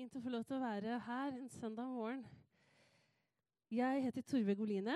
fint 0.00 0.14
å 0.16 0.20
få 0.24 0.30
lov 0.32 0.44
til 0.48 0.56
å 0.56 0.62
være 0.62 0.94
her 1.04 1.34
en 1.36 1.48
søndag 1.52 1.88
morgen. 1.92 2.22
Jeg 3.68 4.00
heter 4.06 4.24
Torve 4.24 4.54
Goline, 4.56 4.94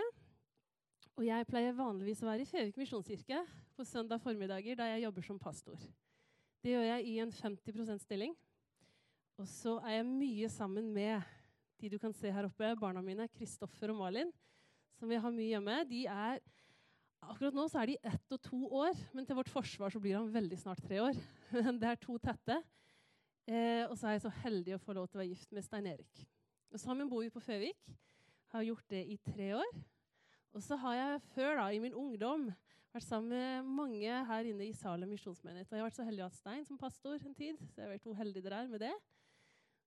og 1.12 1.26
jeg 1.26 1.44
pleier 1.50 1.74
vanligvis 1.76 2.22
å 2.24 2.28
være 2.30 2.46
i 2.46 2.48
Fevik 2.48 2.78
misjonskirke 2.80 3.42
på 3.76 3.84
søndag 3.84 4.22
formiddager 4.24 4.78
da 4.78 4.86
jeg 4.88 5.02
jobber 5.02 5.26
som 5.26 5.40
pastor. 5.42 5.82
Det 6.64 6.72
gjør 6.72 6.86
jeg 6.88 7.04
i 7.10 7.18
en 7.20 7.34
50 7.36 7.76
%-stilling. 7.84 8.32
Og 9.36 9.50
så 9.50 9.74
er 9.82 9.98
jeg 9.98 10.08
mye 10.08 10.48
sammen 10.54 10.88
med 10.94 11.20
de 11.82 11.90
du 11.92 11.98
kan 12.00 12.16
se 12.16 12.32
her 12.32 12.48
oppe, 12.48 12.70
barna 12.80 13.02
mine, 13.04 13.28
Kristoffer 13.36 13.92
og 13.92 14.00
Malin, 14.00 14.32
som 14.96 15.10
vi 15.10 15.18
har 15.20 15.34
mye 15.36 15.50
hjemme. 15.50 15.82
De 15.90 16.06
er, 16.08 16.40
akkurat 17.20 17.60
nå 17.60 17.66
så 17.68 17.82
er 17.82 17.92
de 17.92 17.98
ett 18.08 18.38
og 18.38 18.40
to 18.48 18.62
år, 18.72 19.04
men 19.12 19.28
til 19.28 19.36
vårt 19.36 19.52
forsvar 19.52 19.92
så 19.92 20.00
blir 20.00 20.16
han 20.16 20.32
veldig 20.32 20.62
snart 20.64 20.80
tre 20.88 21.04
år. 21.10 21.20
Men 21.52 21.76
det 21.82 21.92
er 21.92 22.00
to 22.00 22.16
tette. 22.16 22.62
Eh, 23.44 23.84
og 23.90 23.96
så 23.98 24.08
er 24.08 24.16
jeg 24.16 24.24
så 24.24 24.32
heldig 24.40 24.76
å 24.76 24.80
få 24.80 24.94
lov 24.96 25.08
til 25.08 25.18
å 25.18 25.22
være 25.22 25.32
gift 25.34 25.50
med 25.52 25.64
Stein 25.66 25.88
Erik. 25.90 26.22
Og 26.72 26.80
sammen 26.80 27.10
bor 27.10 27.20
vi 27.24 27.32
på 27.32 27.42
Føvik. 27.44 27.90
Har 28.54 28.64
gjort 28.64 28.86
det 28.90 29.02
i 29.10 29.18
tre 29.20 29.50
år. 29.58 29.80
Og 30.54 30.62
så 30.62 30.78
har 30.80 30.94
jeg 30.96 31.24
før, 31.34 31.58
da, 31.58 31.66
i 31.74 31.82
min 31.82 31.96
ungdom, 31.98 32.46
vært 32.94 33.06
sammen 33.08 33.34
med 33.34 33.68
mange 33.74 34.20
her 34.28 34.48
inne 34.48 34.68
i 34.68 34.76
Salem 34.76 35.10
misjonsmenighet. 35.10 35.66
Og 35.66 35.76
jeg 35.76 35.82
har 35.82 35.90
vært 35.90 35.98
så 35.98 36.06
heldig 36.06 36.24
å 36.24 36.28
ha 36.28 36.36
Stein 36.36 36.64
som 36.68 36.78
pastor 36.78 37.18
en 37.18 37.36
tid, 37.36 37.58
så 37.72 37.82
jeg 37.82 37.90
vet 37.90 38.06
hvor 38.06 38.16
heldig 38.16 38.42
dere 38.44 38.62
er 38.62 38.70
med 38.70 38.84
det. 38.86 38.92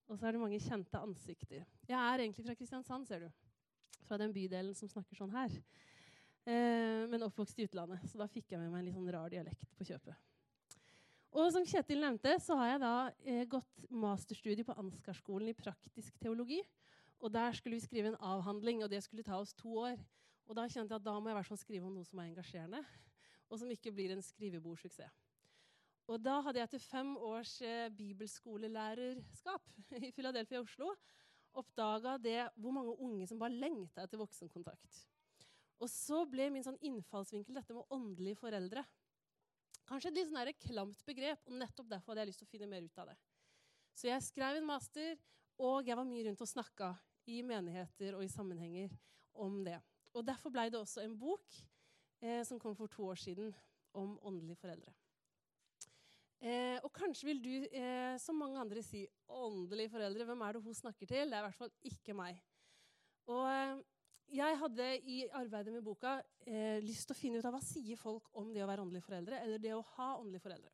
Og 0.08 0.16
så 0.16 0.28
er 0.28 0.36
det 0.36 0.42
mange 0.42 0.60
kjente 0.62 1.00
ansikter. 1.00 1.64
Jeg 1.88 1.98
er 1.98 2.22
egentlig 2.22 2.44
fra 2.46 2.56
Kristiansand, 2.56 3.08
ser 3.08 3.26
du. 3.26 3.28
Fra 4.08 4.20
den 4.20 4.32
bydelen 4.32 4.76
som 4.76 4.92
snakker 4.92 5.18
sånn 5.18 5.34
her. 5.34 5.56
Eh, 6.48 7.04
men 7.10 7.26
oppvokst 7.26 7.58
i 7.60 7.66
utlandet, 7.68 8.04
så 8.08 8.20
da 8.20 8.28
fikk 8.30 8.54
jeg 8.54 8.62
med 8.62 8.70
meg 8.72 8.84
en 8.84 8.88
litt 8.88 8.96
sånn 8.96 9.12
rar 9.12 9.32
dialekt 9.32 9.72
på 9.76 9.88
kjøpet. 9.88 10.27
Og 11.38 11.52
som 11.54 11.66
Kjetil 11.66 12.00
nevnte, 12.02 12.32
så 12.42 12.56
har 12.58 12.72
jeg 12.72 12.80
da 12.82 12.94
eh, 13.22 13.44
gått 13.46 13.84
masterstudie 13.94 14.66
på 14.66 14.74
Ansgarskolen 14.80 15.52
i 15.52 15.54
praktisk 15.54 16.16
teologi. 16.18 16.58
Og 17.22 17.30
der 17.34 17.54
skulle 17.54 17.78
vi 17.78 17.84
skrive 17.84 18.10
en 18.10 18.18
avhandling, 18.26 18.82
og 18.82 18.90
det 18.90 19.04
skulle 19.04 19.22
ta 19.26 19.38
oss 19.38 19.54
to 19.58 19.70
år. 19.84 20.02
Og 20.50 20.58
da 20.58 20.64
kjente 20.66 20.96
jeg 20.96 20.98
at 20.98 21.06
da 21.06 21.14
må 21.14 21.30
jeg 21.30 21.36
i 21.36 21.38
hvert 21.38 21.50
fall 21.52 21.60
skrive 21.60 21.86
om 21.86 21.94
noe 21.94 22.08
som 22.08 22.18
er 22.18 22.32
engasjerende, 22.32 22.82
og 23.46 23.62
som 23.62 23.70
ikke 23.70 23.94
blir 23.94 24.14
en 24.14 24.24
skrivebordsuksess. 24.24 25.22
Og 26.08 26.18
da 26.24 26.38
hadde 26.42 26.58
jeg 26.58 26.70
etter 26.70 26.82
fem 26.88 27.14
års 27.20 27.54
eh, 27.62 27.86
bibelskolelærerskap 27.94 29.74
i 30.08 30.12
Philadelphia 30.16 30.62
og 30.62 30.70
Oslo 30.70 30.92
oppdaga 31.58 32.16
hvor 32.56 32.74
mange 32.74 32.94
unge 32.98 33.26
som 33.26 33.38
bare 33.38 33.54
lengta 33.54 34.04
etter 34.04 34.20
voksenkontakt. 34.20 35.04
Og 35.78 35.90
så 35.90 36.24
ble 36.26 36.48
min 36.50 36.64
sånn 36.66 36.80
innfallsvinkel 36.82 37.54
dette 37.60 37.76
med 37.76 37.94
åndelige 37.94 38.40
foreldre. 38.40 38.82
Kanskje 39.88 40.10
et 40.10 40.18
litt 40.18 40.28
sånn 40.28 40.54
klamt 40.66 41.00
begrep, 41.08 41.46
og 41.48 41.56
nettopp 41.56 41.88
derfor 41.88 42.12
hadde 42.12 42.26
jeg 42.26 42.32
lyst 42.32 42.42
til 42.42 42.48
å 42.48 42.50
finne 42.50 42.68
mer 42.68 42.84
ut 42.84 42.98
av 43.00 43.08
det. 43.08 43.16
Så 43.96 44.10
jeg 44.10 44.24
skrev 44.26 44.58
en 44.58 44.68
master, 44.68 45.16
og 45.64 45.88
jeg 45.88 45.96
var 45.96 46.06
mye 46.06 46.26
rundt 46.26 46.42
og 46.44 46.50
snakka 46.50 46.92
i 47.28 47.40
menigheter 47.46 48.18
og 48.18 48.24
i 48.24 48.30
sammenhenger 48.30 48.92
om 49.40 49.62
det. 49.64 49.78
Og 50.12 50.26
Derfor 50.28 50.52
ble 50.52 50.68
det 50.68 50.78
også 50.78 51.02
en 51.04 51.16
bok 51.18 51.56
eh, 52.20 52.44
som 52.44 52.60
kom 52.60 52.76
for 52.76 52.92
to 52.92 53.08
år 53.08 53.20
siden, 53.20 53.54
om 53.96 54.18
åndelige 54.28 54.60
foreldre. 54.60 54.92
Eh, 56.38 56.76
og 56.84 56.92
kanskje 56.94 57.30
vil 57.30 57.40
du, 57.42 57.54
eh, 57.72 58.18
som 58.20 58.36
mange 58.36 58.60
andre, 58.60 58.82
si 58.82 59.06
'åndelige 59.26 59.90
foreldre'. 59.90 60.24
Hvem 60.24 60.42
er 60.42 60.52
det 60.52 60.62
hun 60.62 60.74
snakker 60.74 61.06
til? 61.06 61.30
Det 61.30 61.34
er 61.34 61.42
i 61.42 61.48
hvert 61.48 61.54
fall 61.54 61.72
ikke 61.82 62.14
meg. 62.14 62.42
Og 63.26 63.48
eh, 63.48 63.82
jeg 64.28 64.58
hadde 64.60 64.86
i 65.08 65.22
arbeidet 65.32 65.72
med 65.72 65.84
boka 65.84 66.18
eh, 66.44 66.78
lyst 66.84 67.08
til 67.08 67.16
å 67.16 67.18
finne 67.18 67.40
ut 67.40 67.46
av 67.48 67.54
hva 67.56 67.62
sier 67.64 67.96
folk 67.96 68.28
om 68.36 68.50
det 68.52 68.60
å 68.64 68.68
være 68.68 68.84
åndelige 68.84 69.06
foreldre, 69.06 69.40
eller 69.44 69.62
det 69.62 69.72
å 69.76 69.84
ha 69.96 70.08
åndelige 70.18 70.44
foreldre. 70.44 70.72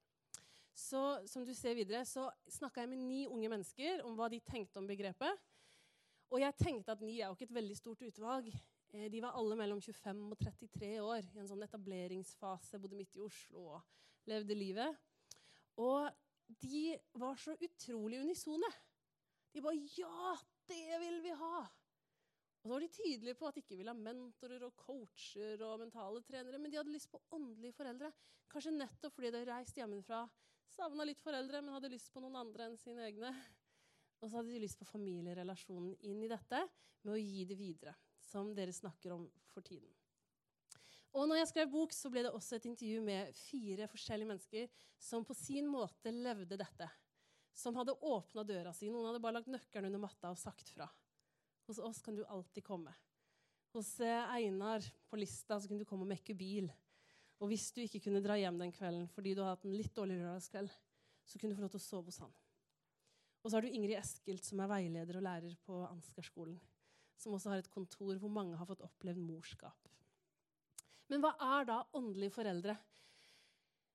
Så 0.75 1.01
som 1.31 1.45
du 1.47 1.53
ser 1.55 1.77
videre, 1.79 2.03
så 2.09 2.27
snakka 2.51 2.83
jeg 2.83 2.91
med 2.91 3.05
ni 3.07 3.21
unge 3.31 3.51
mennesker 3.53 4.03
om 4.07 4.17
hva 4.19 4.27
de 4.33 4.41
tenkte 4.43 4.81
om 4.81 4.89
begrepet. 4.91 5.43
Og 6.35 6.43
jeg 6.43 6.59
tenkte 6.59 6.97
at 6.97 7.05
ni 7.05 7.21
er 7.21 7.29
jo 7.29 7.37
ikke 7.37 7.47
et 7.47 7.59
veldig 7.61 7.77
stort 7.79 8.03
utvalg. 8.03 8.51
Eh, 8.91 9.07
de 9.13 9.23
var 9.23 9.39
alle 9.39 9.59
mellom 9.61 9.79
25 9.83 10.25
og 10.35 10.41
33 10.41 10.91
år 11.05 11.31
i 11.31 11.43
en 11.43 11.51
sånn 11.51 11.63
etableringsfase, 11.67 12.83
bodde 12.83 12.99
midt 12.99 13.21
i 13.21 13.23
Oslo 13.23 13.69
og 13.77 14.31
levde 14.31 14.59
livet. 14.59 14.99
Og 15.79 16.11
de 16.59 16.99
var 17.23 17.39
så 17.39 17.55
utrolig 17.55 18.19
unisone. 18.25 18.73
De 19.55 19.63
bare 19.63 19.79
Ja, 19.95 20.35
det 20.67 21.01
vil 21.07 21.23
vi 21.23 21.39
ha! 21.39 21.65
Og 22.65 22.71
så 22.71 22.73
var 22.73 22.81
de 22.81 22.89
tydelige 22.89 23.37
på 23.37 23.45
at 23.45 23.59
de 23.59 23.61
ikke 23.61 23.77
ville 23.77 23.93
ha 23.93 23.99
mentorer 23.99 24.63
og 24.65 24.73
coacher 24.81 25.61
og 25.67 25.83
mentale 25.83 26.23
trenere, 26.25 26.57
men 26.57 26.73
de 26.73 26.79
hadde 26.79 26.95
lyst 26.95 27.11
på 27.13 27.21
åndelige 27.37 27.77
foreldre. 27.77 28.09
Kanskje 28.49 28.73
nettopp 28.73 29.13
fordi 29.13 29.29
de 29.35 29.43
hadde 29.43 29.51
reist 29.53 29.77
hjemmefra, 29.77 30.23
savna 30.73 31.05
litt 31.05 31.21
foreldre, 31.21 31.61
men 31.61 31.77
hadde 31.77 31.93
lyst 31.93 32.09
på 32.15 32.23
noen 32.25 32.39
andre 32.41 32.71
enn 32.71 32.81
sine 32.81 33.05
egne. 33.05 33.35
Og 34.23 34.31
så 34.31 34.39
hadde 34.39 34.55
de 34.55 34.63
lyst 34.65 34.81
på 34.81 34.89
familierelasjonen 34.89 35.93
inn 36.09 36.25
i 36.25 36.33
dette 36.33 36.63
med 37.05 37.13
å 37.13 37.21
gi 37.21 37.45
det 37.53 37.61
videre, 37.61 37.93
som 38.25 38.55
dere 38.57 38.73
snakker 38.73 39.13
om 39.13 39.29
for 39.53 39.69
tiden. 39.69 39.93
Og 41.15 41.29
når 41.29 41.43
jeg 41.43 41.53
skrev 41.53 41.71
bok, 41.77 41.93
så 41.93 42.09
ble 42.11 42.25
det 42.25 42.33
også 42.33 42.57
et 42.57 42.73
intervju 42.73 43.05
med 43.05 43.37
fire 43.45 43.93
forskjellige 43.93 44.33
mennesker 44.33 44.73
som 44.97 45.29
på 45.29 45.37
sin 45.37 45.69
måte 45.69 46.17
levde 46.17 46.57
dette. 46.57 46.89
Som 47.53 47.77
hadde 47.77 48.01
åpna 48.01 48.43
døra 48.49 48.73
si. 48.73 48.89
Noen 48.89 49.13
hadde 49.13 49.21
bare 49.23 49.43
lagt 49.43 49.53
nøkkelen 49.53 49.93
under 49.93 50.09
matta 50.09 50.33
og 50.33 50.41
sagt 50.41 50.73
fra. 50.73 50.89
Hos 51.67 51.79
oss 51.79 52.03
kan 52.05 52.17
du 52.17 52.25
alltid 52.25 52.65
komme. 52.65 52.93
Hos 53.73 54.01
eh, 54.01 54.31
Einar 54.37 54.85
på 55.11 55.19
lista 55.19 55.59
så 55.61 55.69
kunne 55.69 55.83
du 55.83 55.89
komme 55.89 56.05
og 56.05 56.13
mekke 56.13 56.37
bil. 56.37 56.69
Og 57.43 57.51
hvis 57.51 57.71
du 57.75 57.81
ikke 57.83 58.03
kunne 58.07 58.23
dra 58.25 58.37
hjem 58.39 58.61
den 58.61 58.73
kvelden 58.75 59.09
fordi 59.11 59.35
du 59.35 59.43
har 59.43 59.57
hatt 59.57 59.65
en 59.67 59.77
litt 59.77 59.95
dårlig 59.97 60.21
lørdagskveld, 60.21 60.71
så 61.25 61.41
kunne 61.41 61.55
du 61.55 61.59
få 61.59 61.65
lov 61.65 61.73
til 61.75 61.83
å 61.83 61.87
sove 61.87 62.13
hos 62.13 62.21
han. 62.23 62.35
Og 63.43 63.51
så 63.51 63.59
har 63.59 63.65
du 63.65 63.73
Ingrid 63.73 63.99
Eskilt, 63.99 64.45
som 64.47 64.61
er 64.65 64.71
veileder 64.71 65.19
og 65.19 65.25
lærer 65.27 65.57
på 65.67 65.83
Ansgarskolen. 65.89 66.57
Som 67.21 67.37
også 67.37 67.53
har 67.53 67.61
et 67.61 67.73
kontor 67.73 68.17
hvor 68.21 68.33
mange 68.33 68.57
har 68.57 68.69
fått 68.69 68.85
opplevd 68.85 69.21
morskap. 69.21 69.91
Men 71.13 71.21
hva 71.21 71.35
er 71.59 71.69
da 71.69 71.83
åndelige 71.97 72.33
foreldre? 72.33 72.77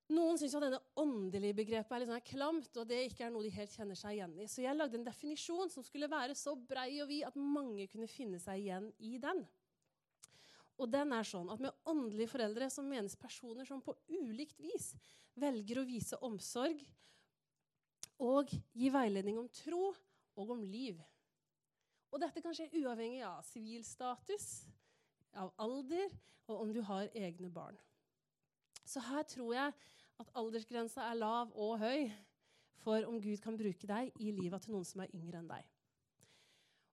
Noen 0.09 0.39
syns 0.41 0.55
denne 0.57 0.79
åndelige 0.97 1.53
begrepet 1.59 1.93
er 1.93 2.01
litt 2.01 2.09
sånn 2.09 2.25
klamt, 2.25 2.77
og 2.81 2.87
det 2.89 3.03
ikke 3.05 3.27
er 3.27 3.33
noe 3.33 3.45
de 3.45 3.51
helt 3.53 3.73
kjenner 3.75 3.97
seg 3.97 4.15
igjen 4.15 4.31
i. 4.41 4.47
Så 4.49 4.63
jeg 4.63 4.77
lagde 4.77 4.97
en 4.97 5.05
definisjon 5.05 5.69
som 5.69 5.85
skulle 5.85 6.09
være 6.09 6.37
så 6.37 6.55
brei 6.57 6.95
og 7.03 7.11
vid 7.11 7.27
at 7.27 7.37
mange 7.37 7.85
kunne 7.91 8.09
finne 8.09 8.39
seg 8.41 8.63
igjen 8.63 8.87
i 9.05 9.19
den. 9.21 9.43
Og 10.79 10.89
den 10.89 11.13
er 11.13 11.27
sånn 11.27 11.51
at 11.51 11.61
Med 11.61 11.75
åndelige 11.91 12.31
foreldre 12.31 12.69
så 12.71 12.81
menes 12.85 13.17
personer 13.19 13.67
som 13.67 13.83
på 13.85 13.93
ulikt 14.09 14.57
vis 14.63 14.93
velger 15.39 15.81
å 15.81 15.87
vise 15.87 16.17
omsorg 16.25 16.81
og 18.19 18.49
gi 18.49 18.89
veiledning 18.91 19.37
om 19.39 19.47
tro 19.53 19.91
og 20.39 20.55
om 20.55 20.63
liv. 20.63 20.97
Og 22.09 22.19
dette 22.23 22.41
kan 22.41 22.55
skje 22.55 22.71
uavhengig 22.81 23.21
av 23.27 23.43
sivilstatus, 23.45 24.65
av 25.37 25.53
alder 25.61 26.09
og 26.49 26.65
om 26.65 26.73
du 26.73 26.81
har 26.87 27.11
egne 27.13 27.51
barn. 27.53 27.77
Så 28.89 29.03
her 29.05 29.23
tror 29.29 29.53
jeg 29.53 29.73
at 30.19 30.31
aldersgrensa 30.37 31.07
er 31.09 31.19
lav 31.19 31.51
og 31.55 31.79
høy 31.79 32.09
for 32.83 33.03
om 33.07 33.19
Gud 33.21 33.41
kan 33.43 33.57
bruke 33.59 33.87
deg 33.87 34.11
i 34.19 34.31
livet 34.35 34.63
til 34.63 34.75
noen 34.75 34.87
som 34.87 35.03
er 35.03 35.11
yngre 35.15 35.41
enn 35.41 35.49
deg. 35.49 35.65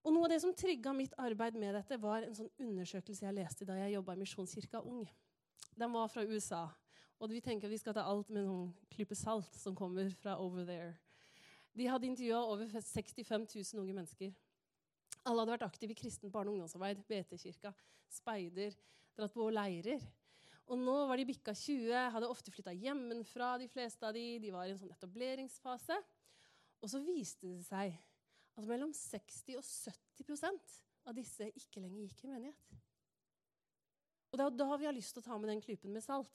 Og 0.06 0.14
Noe 0.14 0.28
av 0.28 0.31
det 0.31 0.41
som 0.42 0.54
trigga 0.54 0.92
mitt 0.94 1.14
arbeid 1.19 1.56
med 1.59 1.75
dette, 1.75 1.98
var 1.98 2.22
en 2.22 2.34
sånn 2.34 2.50
undersøkelse 2.62 3.26
jeg 3.26 3.34
leste 3.34 3.66
da 3.66 3.75
jeg 3.81 3.97
jobba 3.97 4.14
i 4.14 4.20
Misjonskirka 4.20 4.82
Ung. 4.87 5.03
Den 5.75 5.94
var 5.94 6.06
fra 6.12 6.22
USA. 6.22 6.69
Og 7.19 7.32
vi 7.32 7.41
tenker 7.42 7.72
vi 7.72 7.81
skal 7.81 7.97
ta 7.97 8.04
alt 8.06 8.31
med 8.31 8.47
noen 8.47 8.69
klype 8.92 9.16
salt 9.19 9.54
som 9.58 9.75
kommer 9.75 10.12
fra 10.20 10.37
over 10.38 10.66
there. 10.69 10.93
De 11.76 11.88
hadde 11.91 12.06
intervjua 12.06 12.38
over 12.53 12.70
65 12.70 13.48
000 13.50 13.82
unge 13.82 13.97
mennesker. 13.97 14.31
Alle 15.26 15.43
hadde 15.43 15.56
vært 15.56 15.66
aktive 15.66 15.97
i 15.97 15.98
kristent 15.98 16.32
barne- 16.32 16.53
og 16.53 16.60
ungdomsarbeid, 16.60 17.03
BT-kirka, 17.08 17.72
speider, 18.08 18.76
dratt 19.16 19.34
på 19.34 19.48
leirer. 19.50 20.04
Og 20.66 20.81
nå 20.81 20.94
var 21.06 21.21
de 21.21 21.28
bikka 21.28 21.54
20, 21.54 21.93
hadde 22.15 22.31
ofte 22.31 22.50
flytta 22.50 22.75
hjemmefra, 22.75 23.54
de 23.60 23.69
fleste 23.71 24.06
av 24.06 24.16
de. 24.16 24.25
De 24.43 24.50
var 24.54 24.66
i 24.66 24.75
en 24.75 24.81
sånn 24.81 24.94
etableringsfase. 24.94 25.99
Og 26.82 26.91
så 26.91 27.00
viste 27.06 27.53
det 27.53 27.62
seg 27.69 27.94
at 28.56 28.66
mellom 28.66 28.91
60 28.97 29.61
og 29.61 29.64
70% 29.64 30.75
av 31.06 31.14
disse 31.17 31.46
ikke 31.55 31.82
lenger 31.85 32.08
gikk 32.08 32.25
i 32.25 32.32
menighet. 32.32 32.76
Og 34.32 34.38
det 34.40 34.46
er 34.46 34.58
da 34.58 34.76
vi 34.76 34.88
har 34.88 34.96
lyst 34.96 35.14
til 35.14 35.23
å 35.23 35.29
ta 35.29 35.38
med 35.38 35.52
den 35.52 35.62
klypen 35.62 35.94
med 35.94 36.05
salt. 36.05 36.35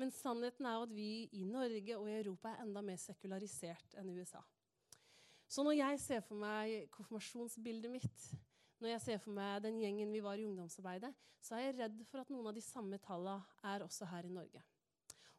Men 0.00 0.12
sannheten 0.14 0.64
er 0.64 0.84
at 0.84 0.92
vi 0.94 1.26
i 1.36 1.42
Norge 1.44 1.96
og 1.98 2.06
i 2.08 2.16
Europa 2.20 2.54
er 2.54 2.62
enda 2.62 2.80
mer 2.84 3.00
sekularisert 3.02 3.98
enn 4.00 4.12
USA. 4.14 4.40
Så 5.50 5.64
når 5.66 5.80
jeg 5.80 5.98
ser 6.00 6.22
for 6.22 6.38
meg 6.38 6.86
konfirmasjonsbildet 6.94 7.90
mitt, 7.92 8.28
når 8.80 8.94
jeg 8.94 9.02
ser 9.04 9.20
for 9.22 9.36
meg 9.36 9.60
den 9.64 9.78
gjengen 9.82 10.12
vi 10.12 10.22
var 10.24 10.40
i 10.40 10.46
ungdomsarbeidet, 10.48 11.12
så 11.40 11.56
er 11.56 11.66
jeg 11.68 11.78
redd 11.78 11.98
for 12.08 12.22
at 12.22 12.30
noen 12.32 12.48
av 12.50 12.56
de 12.56 12.64
samme 12.64 12.98
tallene 13.04 13.68
er 13.72 13.84
også 13.84 14.08
her 14.08 14.28
i 14.28 14.32
Norge. 14.32 14.62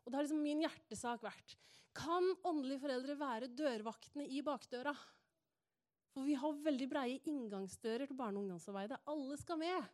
Og 0.02 0.10
det 0.10 0.18
har 0.18 0.26
liksom 0.26 0.44
min 0.44 0.64
hjertesak 0.64 1.26
vært 1.26 1.58
Kan 1.98 2.24
åndelige 2.48 2.86
foreldre 2.86 3.18
være 3.20 3.50
dørvaktene 3.52 4.24
i 4.24 4.40
bakdøra? 4.46 4.94
For 6.12 6.24
vi 6.28 6.38
har 6.40 6.62
veldig 6.64 6.88
breie 6.92 7.20
inngangsdører 7.28 8.08
til 8.08 8.16
barne- 8.20 8.40
og 8.40 8.46
ungdomsarbeidet. 8.46 9.02
Alle 9.12 9.38
skal 9.40 9.60
med. 9.60 9.90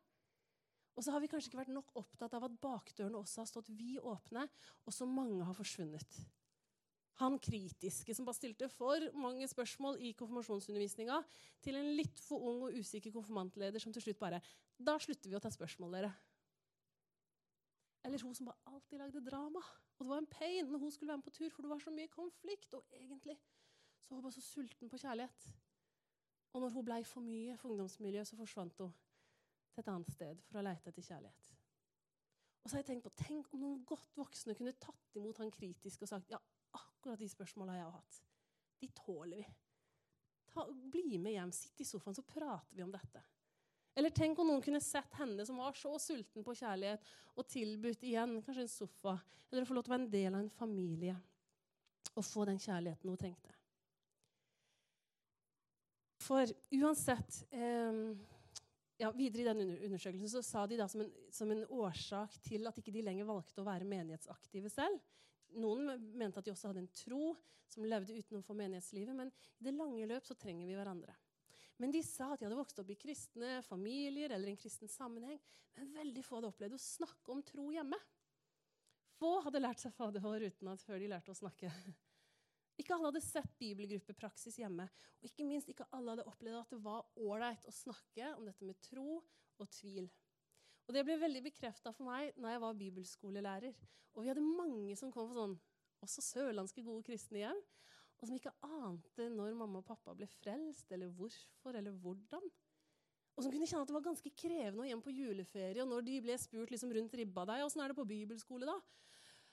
Og 0.98 1.06
så 1.06 1.14
har 1.14 1.22
vi 1.22 1.30
kanskje 1.30 1.52
ikke 1.52 1.62
vært 1.64 1.74
nok 1.74 1.92
opptatt 1.98 2.34
av 2.38 2.46
at 2.48 2.58
bakdørene 2.62 3.20
også 3.20 3.44
har 3.44 3.50
stått 3.50 3.70
vi 3.78 3.98
åpne, 3.98 4.48
og 4.86 4.94
så 4.94 5.06
mange 5.10 5.46
har 5.46 5.58
forsvunnet. 5.58 6.20
Han 7.18 7.40
kritiske 7.42 8.14
som 8.14 8.28
bare 8.28 8.38
stilte 8.38 8.70
for 8.70 9.02
mange 9.18 9.48
spørsmål 9.50 9.98
i 10.06 10.12
konfirmasjonsundervisninga 10.20 11.18
til 11.66 11.78
en 11.80 11.92
litt 11.98 12.22
for 12.22 12.46
ung 12.46 12.68
og 12.68 12.78
usikker 12.78 13.14
konfirmantleder 13.16 13.82
som 13.82 13.94
til 13.94 14.06
slutt 14.06 14.20
bare 14.22 14.42
Da 14.78 15.00
slutter 15.02 15.32
vi 15.32 15.38
å 15.38 15.42
ta 15.42 15.50
spørsmål, 15.50 15.98
dere. 15.98 16.12
Eller 18.06 18.22
hun 18.22 18.36
som 18.38 18.46
bare 18.46 18.70
alltid 18.70 19.02
lagde 19.02 19.24
drama. 19.26 19.64
Og 19.98 20.06
det 20.06 20.12
var 20.12 20.22
en 20.22 20.30
pain 20.30 20.70
når 20.70 20.84
hun 20.84 20.92
skulle 20.94 21.10
være 21.10 21.18
med 21.24 21.26
på 21.26 21.34
tur, 21.40 21.50
for 21.50 21.66
det 21.66 21.72
var 21.72 21.82
så 21.82 21.92
mye 21.92 22.14
konflikt. 22.14 22.74
Og 22.78 22.86
egentlig 22.94 23.38
så 24.00 24.10
var 24.10 24.20
hun 24.20 24.28
bare 24.28 24.38
så 24.38 24.46
sulten 24.46 24.90
på 24.90 25.00
kjærlighet. 25.02 25.48
Og 26.54 26.62
når 26.62 26.70
hun 26.70 26.86
ble 26.86 27.04
for 27.06 27.26
mye 27.26 27.58
for 27.58 27.74
ungdomsmiljøet, 27.74 28.28
så 28.28 28.38
forsvant 28.38 28.78
hun 28.78 28.94
til 29.74 29.82
et 29.82 29.90
annet 29.92 30.14
sted 30.14 30.46
for 30.46 30.62
å 30.62 30.64
lete 30.70 30.94
etter 30.94 31.06
kjærlighet. 31.10 31.52
Og 32.62 32.70
så 32.70 32.78
har 32.78 32.84
jeg 32.84 32.88
tenkt 32.92 33.08
på, 33.08 33.16
Tenk 33.18 33.52
om 33.54 33.62
noen 33.64 33.84
godt 33.88 34.16
voksne 34.18 34.56
kunne 34.58 34.78
tatt 34.82 35.18
imot 35.18 35.42
han 35.42 35.52
kritisk 35.54 36.06
og 36.06 36.10
sagt 36.14 36.32
ja, 36.32 36.40
akkurat 36.78 37.20
de 37.22 37.30
spørsmåla 37.32 37.78
jeg 37.78 37.88
har 37.88 37.96
hatt, 37.96 38.20
de 38.82 38.92
tåler 38.98 39.42
vi. 39.42 39.48
Ta, 40.54 40.66
bli 40.94 41.18
med 41.22 41.36
hjem, 41.36 41.52
sitt 41.56 41.82
i 41.84 41.88
sofaen, 41.88 42.16
så 42.18 42.26
prater 42.26 42.78
vi 42.78 42.86
om 42.86 42.94
dette. 42.94 43.24
Eller 43.98 44.14
tenk 44.14 44.38
om 44.40 44.52
noen 44.52 44.62
kunne 44.62 44.82
sett 44.84 45.16
henne 45.18 45.46
som 45.46 45.58
var 45.58 45.74
så 45.78 45.96
sulten 46.02 46.46
på 46.46 46.54
kjærlighet, 46.60 47.04
og 47.34 47.50
tilbudt 47.50 48.06
igjen 48.06 48.38
kanskje 48.46 48.68
en 48.68 48.72
sofa, 48.72 49.16
eller 49.50 49.66
å 49.66 49.70
få 49.70 49.78
lov 49.78 49.88
til 49.88 49.94
å 49.94 49.96
være 49.96 50.06
en 50.06 50.14
del 50.14 50.32
av 50.34 50.44
en 50.44 50.54
familie 50.54 51.18
og 52.18 52.26
få 52.26 52.48
den 52.50 52.60
kjærligheten 52.62 53.10
hun 53.10 53.20
trengte. 53.20 53.54
For 56.28 56.50
uansett 56.76 57.44
eh, 57.56 58.00
ja, 58.98 59.12
Videre 59.16 59.44
i 59.44 59.48
den 59.48 59.76
undersøkelsen 59.76 60.32
så 60.32 60.42
sa 60.44 60.66
de 60.68 60.80
da 60.80 60.88
som 60.92 61.04
en, 61.06 61.12
som 61.34 61.52
en 61.54 61.64
årsak 61.78 62.38
til 62.46 62.68
at 62.68 62.80
ikke 62.82 62.94
de 62.96 63.06
lenger 63.06 63.30
valgte 63.30 63.62
å 63.62 63.68
være 63.68 63.88
menighetsaktive 63.88 64.72
selv, 64.74 64.98
noen 65.60 66.10
mente 66.18 66.42
at 66.42 66.48
de 66.48 66.54
også 66.54 66.72
hadde 66.72 66.84
en 66.86 66.96
tro 66.96 67.32
som 67.68 67.86
levde 67.86 68.16
utenfor 68.18 68.58
menighetslivet. 68.58 69.16
Men 69.16 69.32
i 69.60 69.68
det 69.68 69.76
lange 69.76 70.08
løp 70.10 70.28
så 70.28 70.38
trenger 70.40 70.70
vi 70.70 70.78
hverandre. 70.78 71.16
Men 71.78 71.94
de 71.94 72.02
sa 72.06 72.32
at 72.34 72.42
de 72.42 72.48
hadde 72.48 72.58
vokst 72.58 72.80
opp 72.82 72.90
i 72.90 72.98
kristne 72.98 73.60
familier 73.68 74.34
eller 74.34 74.50
en 74.52 74.60
kristen 74.60 74.90
sammenheng. 74.90 75.38
Men 75.78 75.94
veldig 75.94 76.24
få 76.26 76.40
hadde 76.40 76.52
opplevd 76.52 76.78
å 76.78 76.82
snakke 76.82 77.34
om 77.34 77.44
tro 77.46 77.70
hjemme. 77.74 78.00
Få 79.18 79.38
hadde 79.46 79.62
lært 79.62 79.82
seg 79.82 79.94
Fader 79.94 80.22
vår 80.22 80.48
utenat 80.50 80.82
før 80.86 81.02
de 81.02 81.10
lærte 81.12 81.34
å 81.34 81.38
snakke. 81.38 81.72
Ikke 82.78 82.94
alle 82.94 83.10
hadde 83.10 83.24
sett 83.26 83.56
bibelgruppepraksis 83.58 84.60
hjemme. 84.62 84.86
Og 85.18 85.30
ikke 85.30 85.46
minst 85.46 85.70
ikke 85.74 85.88
alle 85.98 86.14
hadde 86.14 86.28
opplevd 86.30 86.60
at 86.60 86.74
det 86.76 86.82
var 86.86 87.08
ålreit 87.18 87.66
å 87.66 87.74
snakke 87.74 88.36
om 88.38 88.46
dette 88.46 88.66
med 88.70 88.78
tro 88.86 89.18
og 89.18 89.70
tvil. 89.74 90.10
Og 90.88 90.96
Det 90.96 91.04
ble 91.04 91.18
veldig 91.20 91.42
bekrefta 91.50 91.92
for 91.92 92.08
meg 92.08 92.36
når 92.40 92.54
jeg 92.54 92.64
var 92.64 92.78
bibelskolelærer. 92.82 93.80
Og 94.16 94.24
vi 94.24 94.30
hadde 94.32 94.44
mange 94.44 94.96
som 94.98 95.12
kom 95.12 95.28
fra 95.30 95.42
sånn, 95.42 95.58
også 96.06 96.24
sørlandske 96.24 96.84
gode 96.86 97.04
kristne 97.06 97.42
hjem, 97.42 97.60
og 98.18 98.30
som 98.30 98.38
ikke 98.38 98.54
ante 98.66 99.28
når 99.30 99.58
mamma 99.58 99.82
og 99.82 99.86
pappa 99.86 100.16
ble 100.18 100.26
frelst, 100.40 100.90
eller 100.96 101.12
hvorfor, 101.14 101.76
eller 101.78 101.94
hvordan. 102.02 102.48
Og 103.38 103.46
som 103.46 103.54
kunne 103.54 103.68
kjenne 103.70 103.84
at 103.86 103.92
det 103.92 103.98
var 103.98 104.08
ganske 104.08 104.32
krevende 104.34 104.82
å 104.82 104.88
hjem 104.88 105.04
på 105.06 105.14
juleferie. 105.14 105.84
Og 105.84 105.92
når 105.92 106.08
de 106.08 106.16
ble 106.26 106.38
spurt 106.42 106.72
liksom 106.74 106.94
rundt 106.96 107.18
ribba 107.20 107.44
deg, 107.52 107.66
åssen 107.68 107.84
er 107.84 107.92
det 107.92 108.00
på 108.00 108.08
bibelskole 108.10 108.66
da? 108.66 108.78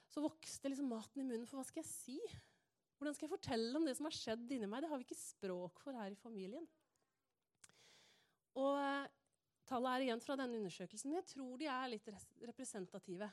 Så 0.09 0.23
vokste 0.25 0.71
liksom 0.71 0.89
maten 0.89 1.21
i 1.21 1.27
munnen. 1.27 1.45
For 1.51 1.61
hva 1.61 1.67
skal 1.69 1.83
jeg 1.83 1.91
si? 1.91 2.17
Hvordan 2.97 3.17
skal 3.19 3.27
jeg 3.27 3.35
fortelle 3.35 3.77
om 3.77 3.85
det 3.85 3.97
som 3.99 4.09
har 4.09 4.17
skjedd 4.17 4.55
inni 4.57 4.71
meg? 4.71 4.85
Det 4.85 4.89
har 4.93 5.03
vi 5.03 5.05
ikke 5.05 5.21
språk 5.21 5.83
for 5.85 5.99
her 5.99 6.15
i 6.15 6.21
familien. 6.23 6.65
Og 8.57 8.79
Tallene 9.69 9.97
er 9.97 10.07
igjen 10.07 10.21
fra 10.21 10.37
denne 10.37 10.59
undersøkelsen, 10.61 11.11
men 11.11 11.23
jeg 11.23 11.31
tror 11.33 11.57
de 11.61 11.69
er 11.73 11.91
litt 11.93 12.09
representative. 12.45 13.31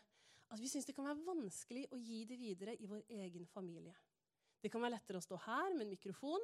At 0.51 0.59
vi 0.59 0.69
syns 0.71 0.87
det 0.87 0.95
kan 0.95 1.07
være 1.07 1.23
vanskelig 1.25 1.85
å 1.91 1.99
gi 1.99 2.23
det 2.27 2.37
videre 2.39 2.75
i 2.79 2.87
vår 2.87 3.03
egen 3.23 3.47
familie. 3.51 3.95
Det 4.61 4.71
kan 4.71 4.83
være 4.83 4.97
lettere 4.97 5.19
å 5.19 5.25
stå 5.25 5.39
her 5.47 5.71
med 5.73 5.85
en 5.87 5.93
mikrofon 5.95 6.43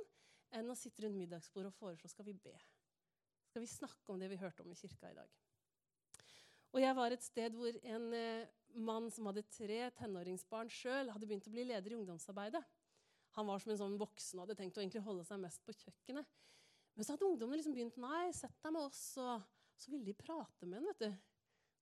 enn 0.58 0.72
å 0.72 0.78
sitte 0.80 1.04
rundt 1.04 1.20
middagsbordet 1.20 1.72
og 1.72 1.78
foreslå 1.78 2.12
skal 2.12 2.28
vi 2.28 2.36
be. 2.40 2.56
Skal 3.48 3.64
vi 3.64 3.70
snakke 3.72 4.12
om 4.12 4.20
det 4.20 4.30
vi 4.32 4.40
hørte 4.40 4.64
om 4.64 4.72
i 4.72 4.80
kirka 4.80 5.12
i 5.12 5.18
dag? 5.18 5.36
Og 6.76 6.82
jeg 6.84 6.96
var 6.98 7.14
et 7.14 7.24
sted 7.24 7.56
hvor 7.56 7.78
en 7.94 8.08
eh, 8.16 8.48
mann 8.76 9.08
som 9.14 9.30
hadde 9.30 9.46
tre 9.52 9.80
tenåringsbarn 9.98 10.72
sjøl, 10.72 11.12
hadde 11.14 11.30
begynt 11.30 11.48
å 11.48 11.54
bli 11.54 11.64
leder 11.68 11.94
i 11.94 11.98
ungdomsarbeidet. 12.00 12.64
Han 13.38 13.48
var 13.48 13.62
som 13.62 13.72
en 13.74 13.80
sånn 13.80 14.00
voksen 14.00 14.40
og 14.40 14.48
hadde 14.48 14.58
tenkt 14.60 14.98
å 15.00 15.06
holde 15.06 15.24
seg 15.28 15.40
mest 15.42 15.64
på 15.66 15.76
kjøkkenet. 15.78 16.28
Men 16.98 17.06
så 17.06 17.14
hadde 17.14 17.28
ungdommene 17.28 17.60
liksom 17.60 17.76
begynt 17.76 18.00
nei, 18.02 18.32
sett 18.34 18.56
deg 18.64 18.74
med 18.74 18.88
oss, 18.88 19.02
og 19.22 19.46
så 19.78 19.92
ville 19.92 20.08
de 20.08 20.18
prate 20.18 20.66
med 20.66 20.80
ham. 20.80 20.90
vet 20.92 21.06
du. 21.06 21.10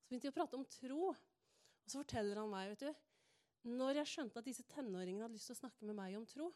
Så 0.03 0.09
begynte 0.09 0.27
de 0.27 0.33
å 0.33 0.37
prate 0.37 0.59
om 0.59 0.65
tro. 0.69 1.01
Og 1.11 1.91
så 1.91 2.01
forteller 2.01 2.41
han 2.41 2.51
meg 2.51 2.73
vet 2.73 2.87
du, 2.87 3.03
Når 3.65 4.01
jeg 4.01 4.11
skjønte 4.11 4.39
at 4.39 4.45
disse 4.45 4.63
tenåringene 4.69 5.25
hadde 5.25 5.37
lyst 5.39 5.49
til 5.49 5.55
å 5.55 5.61
snakke 5.63 5.87
med 5.89 5.97
meg 5.97 6.17
om 6.19 6.25
tro, 6.29 6.51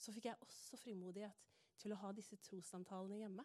så 0.00 0.10
fikk 0.10 0.26
jeg 0.26 0.40
også 0.42 0.78
frimodighet 0.80 1.44
til 1.78 1.94
å 1.94 1.98
ha 2.00 2.10
disse 2.16 2.38
trossamtalene 2.42 3.20
hjemme. 3.20 3.44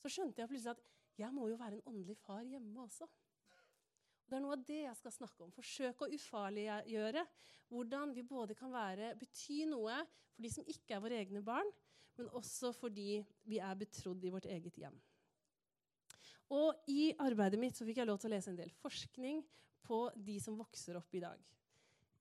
Så 0.00 0.08
skjønte 0.08 0.40
jeg 0.40 0.48
plutselig 0.48 0.78
at 0.78 0.86
jeg 1.20 1.36
må 1.36 1.50
jo 1.50 1.58
være 1.60 1.76
en 1.76 1.90
åndelig 1.90 2.16
far 2.22 2.46
hjemme 2.48 2.86
også. 2.86 3.04
Og 3.04 4.32
det 4.32 4.38
er 4.38 4.44
noe 4.46 4.56
av 4.56 4.64
det 4.64 4.80
jeg 4.86 4.96
skal 4.96 5.12
snakke 5.12 5.44
om. 5.44 5.52
Forsøke 5.52 6.06
å 6.06 6.16
ufarliggjøre 6.16 7.26
hvordan 7.70 8.14
vi 8.16 8.24
både 8.26 8.56
kan 8.58 8.72
være, 8.72 9.12
bety 9.20 9.64
noe 9.68 10.00
for 10.32 10.46
de 10.46 10.50
som 10.54 10.66
ikke 10.70 10.96
er 10.96 11.04
våre 11.04 11.20
egne 11.20 11.42
barn, 11.44 11.68
men 12.16 12.32
også 12.38 12.72
fordi 12.74 13.20
vi 13.48 13.60
er 13.60 13.76
betrodd 13.78 14.24
i 14.24 14.32
vårt 14.32 14.48
eget 14.50 14.78
hjem. 14.80 14.96
Og 16.50 16.90
i 16.90 17.12
arbeidet 17.22 17.60
mitt 17.62 17.78
så 17.78 17.86
fikk 17.86 18.00
jeg 18.00 18.10
lov 18.10 18.18
til 18.20 18.30
å 18.30 18.34
lese 18.34 18.50
en 18.50 18.58
del 18.58 18.72
forskning 18.80 19.42
på 19.86 20.00
de 20.18 20.36
som 20.42 20.58
vokser 20.58 20.98
opp 20.98 21.14
i 21.14 21.22
dag. 21.22 21.38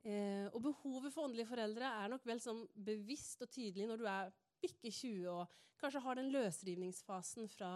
Eh, 0.07 0.45
og 0.53 0.61
behovet 0.63 1.11
for 1.11 1.27
åndelige 1.27 1.49
foreldre 1.49 1.89
er 2.03 2.11
nok 2.13 2.27
vel 2.29 2.39
sånn 2.43 2.61
bevisst 2.73 3.41
og 3.43 3.49
tydelig 3.51 3.89
når 3.89 3.99
du 3.99 4.05
er 4.07 4.29
bikke 4.61 4.91
20 4.91 5.25
og 5.33 5.57
kanskje 5.79 6.03
har 6.05 6.19
den 6.19 6.31
løsrivningsfasen 6.33 7.49
fra 7.51 7.71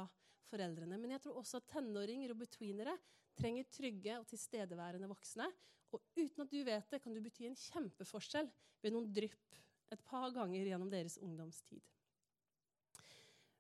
foreldrene. 0.52 1.00
Men 1.00 1.16
jeg 1.16 1.24
tror 1.26 1.42
også 1.42 1.60
at 1.60 1.70
tenåringer 1.74 2.34
og 2.34 2.42
betweenere 2.44 2.96
trenger 3.40 3.70
trygge 3.74 4.20
og 4.20 4.28
tilstedeværende 4.30 5.10
voksne. 5.10 5.50
Og 5.94 6.02
uten 6.18 6.46
at 6.46 6.54
du 6.54 6.62
vet 6.66 6.90
det, 6.90 7.02
kan 7.02 7.14
du 7.14 7.22
bety 7.22 7.48
en 7.50 7.60
kjempeforskjell 7.60 8.50
ved 8.84 8.96
noen 8.96 9.10
drypp 9.14 9.60
et 9.94 10.06
par 10.10 10.32
ganger 10.34 10.66
gjennom 10.70 10.90
deres 10.90 11.20
ungdomstid. 11.22 11.82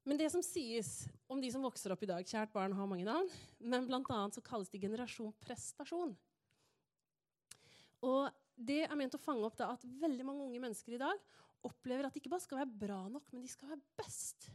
Men 0.03 0.19
det 0.19 0.29
som 0.33 0.43
sies 0.43 1.05
om 1.31 1.39
de 1.39 1.49
som 1.51 1.63
vokser 1.63 1.93
opp 1.93 2.01
i 2.03 2.09
dag 2.09 2.27
Kjært 2.27 2.51
barn 2.53 2.75
har 2.75 2.89
mange 2.89 3.07
navn, 3.07 3.29
men 3.63 3.87
bl.a. 3.87 4.19
så 4.35 4.43
kalles 4.43 4.71
de 4.71 4.81
generasjon 4.83 5.31
prestasjon. 5.43 6.11
Og 8.03 8.27
det 8.53 8.81
er 8.83 8.97
ment 8.99 9.15
å 9.15 9.21
fange 9.21 9.47
opp 9.47 9.55
da, 9.57 9.71
at 9.73 9.85
veldig 10.01 10.25
mange 10.27 10.43
unge 10.43 10.59
mennesker 10.61 10.97
i 10.97 11.01
dag 11.01 11.21
opplever 11.63 12.05
at 12.05 12.15
de 12.15 12.19
ikke 12.19 12.31
bare 12.33 12.43
skal 12.43 12.59
være 12.59 12.79
bra 12.83 12.99
nok, 13.07 13.31
men 13.31 13.45
de 13.45 13.51
skal 13.51 13.71
være 13.71 13.85
best. 14.01 14.49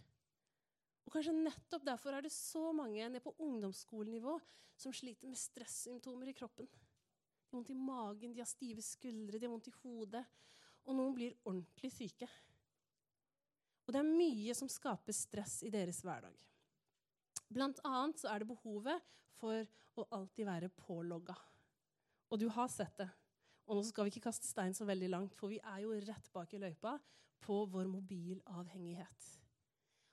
Og 1.09 1.15
kanskje 1.15 1.33
nettopp 1.33 1.87
derfor 1.89 2.13
er 2.13 2.27
det 2.27 2.35
så 2.35 2.69
mange 2.77 3.07
ned 3.09 3.25
på 3.25 3.33
ungdomsskolenivå 3.41 4.35
som 4.79 4.93
sliter 4.93 5.31
med 5.31 5.41
stressymptomer 5.41 6.29
i 6.29 6.37
kroppen. 6.37 6.69
De 6.69 7.49
har 7.49 7.57
vondt 7.57 7.73
i 7.73 7.79
magen, 7.81 8.35
de 8.37 8.43
har 8.43 8.51
stive 8.51 8.85
skuldre, 8.85 9.41
de 9.41 9.49
har 9.49 9.55
vondt 9.55 9.71
i 9.71 9.77
hodet. 9.81 10.21
Og 10.85 10.97
noen 10.99 11.17
blir 11.17 11.39
ordentlig 11.49 11.91
syke. 11.95 12.29
Og 13.89 13.95
det 13.95 14.03
er 14.03 14.09
mye 14.21 14.53
som 14.53 14.69
skaper 14.69 15.17
stress 15.17 15.63
i 15.65 15.73
deres 15.73 16.03
hverdag. 16.05 16.35
Blant 17.49 17.81
annet 17.89 18.21
så 18.21 18.29
er 18.29 18.43
det 18.43 18.51
behovet 18.51 19.07
for 19.41 19.65
å 19.97 20.05
alltid 20.13 20.45
være 20.45 20.69
pålogga. 20.85 21.33
Og 22.29 22.43
du 22.43 22.51
har 22.53 22.69
sett 22.69 23.01
det. 23.01 23.09
Og 23.65 23.79
nå 23.79 23.85
skal 23.89 24.05
vi 24.05 24.13
ikke 24.13 24.29
kaste 24.29 24.45
stein 24.49 24.77
så 24.77 24.85
veldig 24.89 25.09
langt, 25.13 25.37
for 25.37 25.49
vi 25.49 25.61
er 25.61 25.81
jo 25.87 25.97
rett 26.05 26.29
bak 26.35 26.53
i 26.53 26.61
løypa 26.61 26.99
på 27.45 27.63
vår 27.73 27.89
mobilavhengighet. 27.89 29.29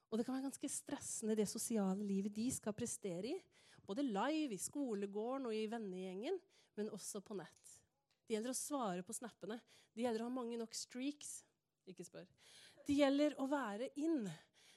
Og 0.07 0.19
det 0.19 0.25
kan 0.25 0.37
være 0.37 0.47
ganske 0.47 0.71
stressende, 0.71 1.35
det 1.35 1.47
sosiale 1.51 2.03
livet 2.07 2.31
de 2.35 2.47
skal 2.55 2.75
prestere 2.77 3.33
i. 3.33 3.37
Både 3.85 4.05
live, 4.05 4.55
i 4.55 4.61
skolegården 4.61 5.49
og 5.49 5.55
i 5.55 5.65
vennegjengen, 5.71 6.39
men 6.79 6.93
også 6.95 7.19
på 7.25 7.35
nett. 7.35 7.73
Det 8.25 8.37
gjelder 8.37 8.55
å 8.55 8.57
svare 8.57 9.03
på 9.05 9.15
snappene. 9.15 9.59
Det 9.91 10.05
gjelder 10.05 10.23
å 10.23 10.29
ha 10.29 10.35
mange 10.35 10.57
nok 10.59 10.75
streaks. 10.75 11.41
Ikke 11.85 12.07
spør. 12.07 12.25
Det 12.85 12.95
gjelder 12.99 13.35
å 13.41 13.47
være 13.49 13.89
inn. 13.97 14.25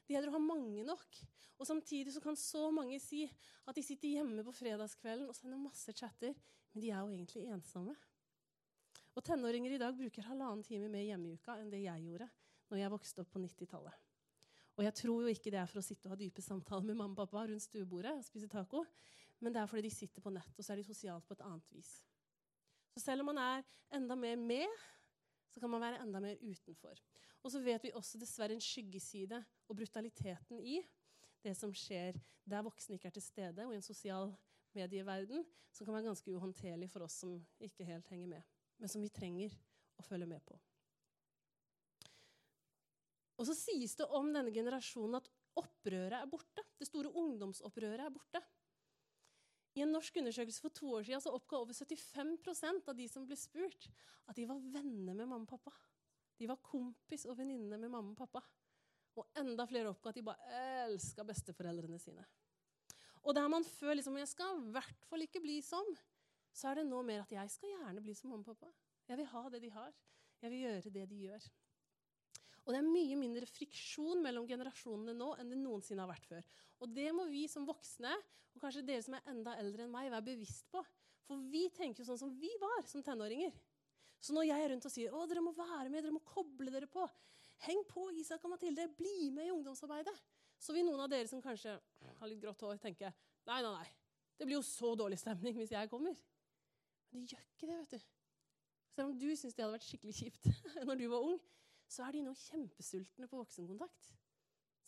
Det 0.07 0.15
gjelder 0.15 0.33
å 0.33 0.39
ha 0.39 0.43
mange 0.43 0.85
nok. 0.87 1.21
Og 1.59 1.67
Samtidig 1.69 2.15
så 2.15 2.23
kan 2.25 2.37
så 2.39 2.69
mange 2.73 3.01
si 3.03 3.25
at 3.69 3.77
de 3.77 3.85
sitter 3.85 4.17
hjemme 4.17 4.45
på 4.47 4.55
fredagskvelden 4.55 5.29
og 5.29 5.37
sender 5.37 5.61
masse 5.61 5.93
chatter, 5.93 6.37
men 6.73 6.85
de 6.85 6.93
er 6.93 7.03
jo 7.03 7.11
egentlig 7.13 7.49
ensomme. 7.53 7.97
Og 9.19 9.25
Tenåringer 9.27 9.75
i 9.75 9.81
dag 9.83 9.97
bruker 9.99 10.29
halvannen 10.29 10.63
time 10.63 10.89
mer 10.93 11.03
hjemme 11.03 11.33
i 11.33 11.35
uka 11.35 11.57
enn 11.59 11.73
det 11.73 11.83
jeg 11.83 12.05
gjorde 12.07 12.29
når 12.71 12.81
jeg 12.83 12.93
vokste 12.93 13.25
opp 13.25 13.33
på 13.35 13.43
90-tallet. 13.43 14.05
Og 14.79 14.85
jeg 14.87 14.95
tror 14.95 15.25
jo 15.25 15.33
ikke 15.33 15.51
det 15.51 15.59
er 15.59 15.67
for 15.67 15.81
å 15.81 15.85
sitte 15.85 16.07
og 16.07 16.15
ha 16.15 16.19
dype 16.21 16.45
samtaler 16.45 16.87
med 16.87 17.01
mamma 17.01 17.17
og 17.17 17.25
pappa 17.25 17.49
rundt 17.49 17.65
stuebordet 17.65 18.13
og 18.15 18.23
spise 18.23 18.47
taco, 18.53 18.85
men 19.43 19.55
det 19.55 19.61
er 19.61 19.71
fordi 19.71 19.89
de 19.89 19.95
sitter 19.95 20.23
på 20.23 20.31
nett, 20.31 20.53
og 20.55 20.63
så 20.63 20.73
er 20.73 20.79
de 20.79 20.87
sosialt 20.87 21.27
på 21.27 21.35
et 21.35 21.43
annet 21.47 21.75
vis. 21.75 21.91
Så 22.95 23.03
selv 23.03 23.25
om 23.25 23.33
man 23.33 23.41
er 23.43 23.67
enda 23.99 24.15
mer 24.19 24.39
med, 24.39 24.71
så 25.51 25.59
kan 25.59 25.73
man 25.73 25.83
være 25.83 25.99
enda 26.05 26.23
mer 26.23 26.39
utenfor. 26.39 27.03
Og 27.45 27.53
så 27.55 27.61
vet 27.63 27.85
vi 27.87 27.95
også 27.97 28.19
dessverre 28.21 28.57
en 28.57 28.63
skyggeside 28.63 29.39
og 29.69 29.79
brutaliteten 29.79 30.61
i 30.61 30.81
det 31.45 31.55
som 31.57 31.73
skjer 31.75 32.19
der 32.49 32.65
voksne 32.65 32.97
ikke 32.97 33.11
er 33.11 33.15
til 33.15 33.25
stede, 33.25 33.67
og 33.67 33.75
i 33.75 33.79
en 33.79 33.85
sosial 33.85 34.33
medieverden 34.77 35.45
som 35.73 35.87
kan 35.87 35.95
være 35.95 36.09
ganske 36.09 36.33
uhåndterlig 36.35 36.89
for 36.91 37.05
oss 37.07 37.21
som 37.23 37.37
ikke 37.63 37.87
helt 37.87 38.09
henger 38.11 38.33
med, 38.33 38.57
men 38.81 38.91
som 38.91 39.05
vi 39.05 39.13
trenger 39.13 39.55
å 39.99 40.07
følge 40.07 40.29
med 40.31 40.43
på. 40.49 40.57
Og 43.39 43.47
så 43.47 43.55
sies 43.55 43.95
det 43.99 44.09
om 44.19 44.33
denne 44.35 44.51
generasjonen 44.55 45.21
at 45.21 45.29
opprøret 45.59 46.17
er 46.19 46.31
borte. 46.31 46.65
Det 46.79 46.89
store 46.89 47.13
ungdomsopprøret 47.15 48.03
er 48.03 48.15
borte. 48.15 48.43
I 49.79 49.85
en 49.85 49.93
norsk 49.95 50.17
undersøkelse 50.19 50.63
for 50.65 50.75
to 50.75 50.91
år 50.99 51.07
siden 51.07 51.23
så 51.23 51.35
oppga 51.37 51.61
over 51.61 51.77
75% 51.77 52.89
av 52.91 52.97
de 52.99 53.07
som 53.11 53.27
ble 53.29 53.39
spurt, 53.39 53.87
at 54.27 54.35
de 54.35 54.47
var 54.49 54.65
venner 54.75 55.15
med 55.15 55.23
mamma 55.23 55.45
og 55.45 55.53
pappa. 55.53 55.75
De 56.39 56.49
var 56.49 56.61
kompis 56.63 57.27
og 57.27 57.39
venninne 57.39 57.79
med 57.79 57.91
mamma 57.91 58.15
og 58.15 58.21
pappa. 58.21 58.43
Og 59.19 59.41
enda 59.41 59.67
flere 59.67 59.91
oppga 59.91 60.13
at 60.13 60.19
de 60.19 60.27
bare 60.27 60.61
elska 60.85 61.25
besteforeldrene 61.27 61.99
sine. 61.99 62.25
Og 63.27 63.35
der 63.35 63.49
man 63.51 63.67
før 63.67 63.97
liksom, 63.99 64.17
jeg 64.21 64.31
skal 64.31 64.61
i 64.61 64.75
hvert 64.77 65.09
fall 65.09 65.25
ikke 65.25 65.43
bli 65.43 65.59
som, 65.65 65.89
så 66.55 66.71
er 66.71 66.81
det 66.81 66.89
nå 66.89 67.01
mer 67.07 67.25
at 67.25 67.33
jeg 67.35 67.51
skal 67.51 67.75
gjerne 67.75 68.05
bli 68.05 68.15
som 68.17 68.31
mamma 68.31 68.47
og 68.47 68.53
pappa. 68.55 68.71
Jeg 69.09 69.19
vil 69.19 69.31
ha 69.33 69.43
det 69.51 69.63
de 69.65 69.73
har. 69.75 69.97
Jeg 70.43 70.53
vil 70.53 70.63
gjøre 70.67 70.95
det 70.95 71.09
de 71.11 71.19
gjør. 71.27 71.49
Og 72.69 72.75
det 72.75 72.81
er 72.83 72.87
mye 72.87 73.17
mindre 73.17 73.47
friksjon 73.49 74.21
mellom 74.23 74.47
generasjonene 74.47 75.15
nå 75.17 75.33
enn 75.41 75.51
det 75.51 75.59
noensinne 75.59 76.05
har 76.05 76.11
vært 76.11 76.29
før. 76.29 76.49
Og 76.85 76.91
det 76.93 77.09
må 77.17 77.25
vi 77.31 77.47
som 77.51 77.67
voksne, 77.67 78.13
og 78.53 78.61
kanskje 78.61 78.85
dere 78.85 79.05
som 79.05 79.17
er 79.17 79.31
enda 79.33 79.55
eldre 79.59 79.87
enn 79.87 79.95
meg, 79.95 80.11
være 80.13 80.27
bevisst 80.27 80.69
på. 80.71 80.83
For 81.25 81.41
vi 81.49 81.67
tenker 81.75 82.03
jo 82.03 82.11
sånn 82.11 82.21
som 82.21 82.35
vi 82.37 82.51
var 82.61 82.85
som 82.89 83.03
tenåringer. 83.05 83.57
Så 84.21 84.35
når 84.35 84.49
jeg 84.49 84.65
er 84.65 84.73
rundt 84.73 84.89
og 84.89 84.93
sier 84.93 85.15
å, 85.15 85.25
dere 85.31 85.43
må 85.45 85.53
være 85.57 85.89
med, 85.93 86.03
dere 86.03 86.15
må 86.15 86.23
koble 86.27 86.73
dere 86.75 86.89
på, 86.91 87.05
heng 87.67 87.85
på 87.91 88.09
Isak 88.19 88.45
og 88.47 88.55
Mathilde, 88.55 88.89
bli 88.99 89.31
med 89.35 89.49
i 89.49 89.55
ungdomsarbeidet, 89.55 90.15
så 90.59 90.75
vil 90.75 90.87
noen 90.87 91.05
av 91.05 91.11
dere 91.13 91.29
som 91.31 91.43
kanskje 91.43 91.77
har 92.19 92.31
litt 92.31 92.43
grått 92.43 92.65
hår, 92.67 92.81
tenke 92.83 93.13
nei, 93.49 93.61
nei, 93.63 93.71
nei. 93.71 93.89
Det 94.39 94.47
blir 94.47 94.59
jo 94.59 94.67
så 94.67 94.93
dårlig 94.99 95.19
stemning 95.19 95.57
hvis 95.59 95.75
jeg 95.75 95.91
kommer. 95.91 96.15
Men 97.11 97.25
det 97.25 97.35
gjør 97.35 97.47
ikke 97.47 97.69
det, 97.71 97.79
vet 97.79 97.95
du. 97.95 98.07
Selv 98.95 99.11
om 99.13 99.17
du 99.19 99.29
syns 99.39 99.55
det 99.55 99.65
hadde 99.65 99.77
vært 99.77 99.87
skikkelig 99.87 100.15
kjipt 100.19 100.49
når 100.89 101.01
du 101.01 101.07
var 101.11 101.27
ung, 101.27 101.39
så 101.89 102.05
er 102.05 102.15
de 102.15 102.23
nå 102.27 102.35
kjempesultne 102.37 103.29
på 103.31 103.41
voksenkontakt. 103.41 104.13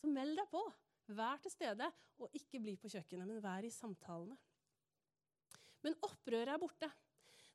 Så 0.00 0.10
meld 0.10 0.36
deg 0.38 0.50
på. 0.52 0.62
Vær 1.16 1.40
til 1.42 1.50
stede, 1.50 1.88
og 2.22 2.36
ikke 2.36 2.60
bli 2.62 2.76
på 2.78 2.90
kjøkkenet, 2.92 3.26
men 3.26 3.42
vær 3.42 3.66
i 3.66 3.72
samtalene. 3.74 4.36
Men 5.82 5.96
opprøret 6.06 6.52
er 6.52 6.60
borte. 6.60 6.90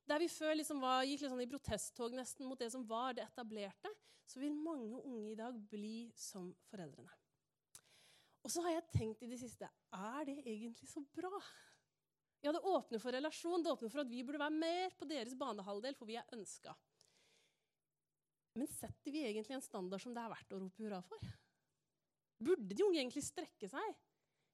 Der 0.06 0.22
vi 0.22 0.30
før 0.30 0.54
liksom 0.54 0.82
var, 0.84 1.04
gikk 1.08 1.24
sånn 1.26 1.42
i 1.42 1.50
protesttog 1.50 2.14
nesten 2.14 2.46
mot 2.46 2.60
det 2.62 2.70
som 2.74 2.84
var 2.86 3.16
det 3.18 3.26
etablerte, 3.26 3.90
så 4.26 4.42
vil 4.42 4.54
mange 4.58 5.00
unge 5.02 5.32
i 5.32 5.38
dag 5.38 5.56
bli 5.70 6.12
som 6.18 6.52
foreldrene. 6.70 7.14
Og 8.46 8.52
så 8.54 8.62
har 8.62 8.76
jeg 8.76 8.92
tenkt 8.94 9.24
i 9.26 9.30
det 9.30 9.40
siste 9.42 9.66
er 9.66 10.28
det 10.28 10.38
egentlig 10.44 10.90
så 10.90 11.02
bra? 11.18 11.34
Ja, 12.46 12.52
Det 12.54 12.62
åpner 12.62 13.02
for 13.02 13.16
relasjon, 13.16 13.64
det 13.64 13.72
åpner 13.72 13.90
for 13.90 14.04
at 14.04 14.10
vi 14.12 14.22
burde 14.22 14.38
være 14.38 14.54
mer 14.54 14.94
på 14.94 15.08
deres 15.10 15.34
banehalvdel, 15.34 15.96
for 15.98 16.06
vi 16.06 16.20
er 16.20 16.36
ønska. 16.36 16.76
Men 18.56 18.70
setter 18.70 19.12
vi 19.12 19.24
egentlig 19.26 19.58
en 19.58 19.66
standard 19.66 20.04
som 20.04 20.14
det 20.14 20.22
er 20.22 20.32
verdt 20.32 20.54
å 20.54 20.60
rope 20.62 20.84
hurra 20.84 21.02
for? 21.04 21.32
Burde 22.46 22.76
de 22.76 22.86
unge 22.86 23.02
egentlig 23.02 23.26
strekke 23.26 23.68
seg 23.72 23.98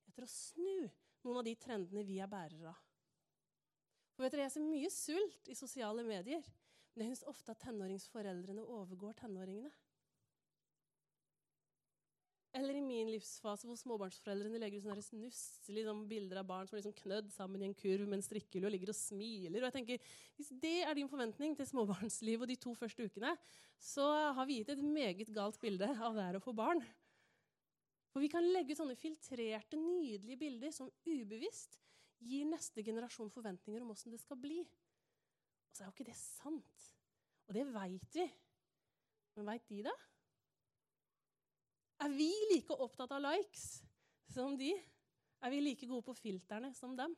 etter 0.07 0.23
å 0.23 0.31
snu 0.31 0.87
noen 1.25 1.41
av 1.41 1.45
de 1.45 1.57
trendene 1.59 2.05
vi 2.07 2.21
er 2.23 2.31
bærere 2.31 2.71
av? 2.71 2.79
For 4.21 4.27
vet 4.27 4.35
dere, 4.35 4.43
Jeg 4.45 4.53
ser 4.53 4.65
mye 4.69 4.89
sult 4.93 5.47
i 5.49 5.55
sosiale 5.57 6.03
medier, 6.05 6.43
men 6.93 7.07
jeg 7.07 7.15
syns 7.15 7.23
ofte 7.31 7.55
at 7.55 7.63
tenåringsforeldrene 7.63 8.61
overgår 8.69 9.15
tenåringene. 9.17 9.71
Eller 12.59 12.77
i 12.77 12.83
min 12.85 13.09
livsfase 13.09 13.65
hvor 13.65 13.79
småbarnsforeldrene 13.81 14.61
legger 14.61 14.77
ut 14.77 14.85
sånne 14.85 15.07
snusselige 15.07 15.87
liksom, 15.87 16.05
bilder 16.13 16.43
av 16.43 16.47
barn 16.53 16.69
som 16.69 16.77
er 16.77 16.83
liksom 16.83 16.97
knødd 17.01 17.33
sammen 17.33 17.65
i 17.65 17.71
en 17.71 17.75
kurv 17.81 18.05
med 18.05 18.19
en 18.19 18.27
strikkehull 18.27 18.69
og 18.69 18.75
ligger 18.75 18.93
og 18.93 18.99
smiler. 19.01 19.57
Og 19.57 19.69
jeg 19.71 19.77
tenker, 19.79 20.15
Hvis 20.37 20.53
det 20.67 20.77
er 20.85 20.93
din 21.01 21.09
forventning 21.09 21.57
til 21.57 21.71
småbarnsliv 21.73 22.45
og 22.45 22.53
de 22.53 22.61
to 22.61 22.77
første 22.77 23.09
ukene, 23.09 23.33
så 23.81 24.05
har 24.37 24.45
vi 24.45 24.61
gitt 24.61 24.75
et 24.75 24.85
meget 24.85 25.33
galt 25.33 25.57
bilde 25.65 25.89
av 25.97 26.13
det 26.13 26.27
er 26.29 26.37
å 26.37 26.45
få 26.45 26.53
barn. 26.53 26.85
For 28.13 28.21
vi 28.21 28.29
kan 28.29 28.45
legge 28.53 28.75
ut 28.75 28.85
sånne 28.85 29.01
filtrerte, 29.01 29.81
nydelige 29.81 30.45
bilder 30.45 30.77
som 30.77 30.93
ubevisst 31.09 31.81
gir 32.21 32.47
neste 32.49 32.83
generasjon 32.85 33.31
forventninger 33.33 33.83
om 33.83 33.93
åssen 33.93 34.13
det 34.13 34.21
skal 34.21 34.39
bli. 34.39 34.61
Og 34.61 35.75
så 35.75 35.83
er 35.83 35.89
jo 35.89 35.95
ikke 35.95 36.09
det 36.11 36.17
sant. 36.19 36.87
Og 37.47 37.55
det 37.57 37.65
veit 37.73 38.17
vi. 38.17 38.27
Men 39.37 39.47
veit 39.53 39.67
de 39.71 39.83
det? 39.87 39.97
Er 42.01 42.13
vi 42.13 42.31
like 42.51 42.75
opptatt 42.81 43.13
av 43.13 43.21
likes 43.23 43.65
som 44.33 44.57
de? 44.57 44.71
Er 45.41 45.53
vi 45.53 45.61
like 45.61 45.89
gode 45.89 46.05
på 46.05 46.17
filterne 46.17 46.71
som 46.77 46.95
dem? 46.97 47.13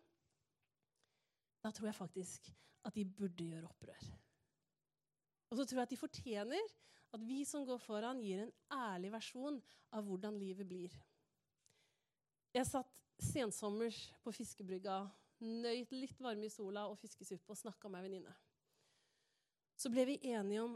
Da 1.63 1.71
tror 1.71 1.89
jeg 1.89 1.99
faktisk 1.99 2.51
at 2.83 2.95
de 2.95 3.05
burde 3.07 3.47
gjøre 3.47 3.69
opprør. 3.69 4.09
Og 5.49 5.59
så 5.59 5.65
tror 5.65 5.79
jeg 5.79 5.87
at 5.87 5.93
de 5.93 6.01
fortjener 6.01 6.73
at 7.13 7.23
vi 7.23 7.43
som 7.45 7.65
går 7.65 7.79
foran, 7.79 8.21
gir 8.25 8.41
en 8.43 8.53
ærlig 8.73 9.11
versjon 9.13 9.59
av 9.93 10.05
hvordan 10.07 10.39
livet 10.41 10.67
blir. 10.67 10.93
Jeg 12.53 12.67
satt 12.69 12.92
sensommers 13.23 13.99
på 14.23 14.33
fiskebrygga, 14.35 15.01
nøyt 15.43 15.91
litt 15.95 16.19
varme 16.23 16.47
i 16.47 16.53
sola 16.53 16.85
og 16.89 16.97
fiskesuppe 17.01 17.53
og 17.53 17.59
snakka 17.59 17.91
med 17.91 18.01
ei 18.01 18.07
venninne. 18.07 18.33
Så 19.79 19.91
ble 19.91 20.05
vi 20.07 20.19
enige 20.31 20.63
om 20.63 20.75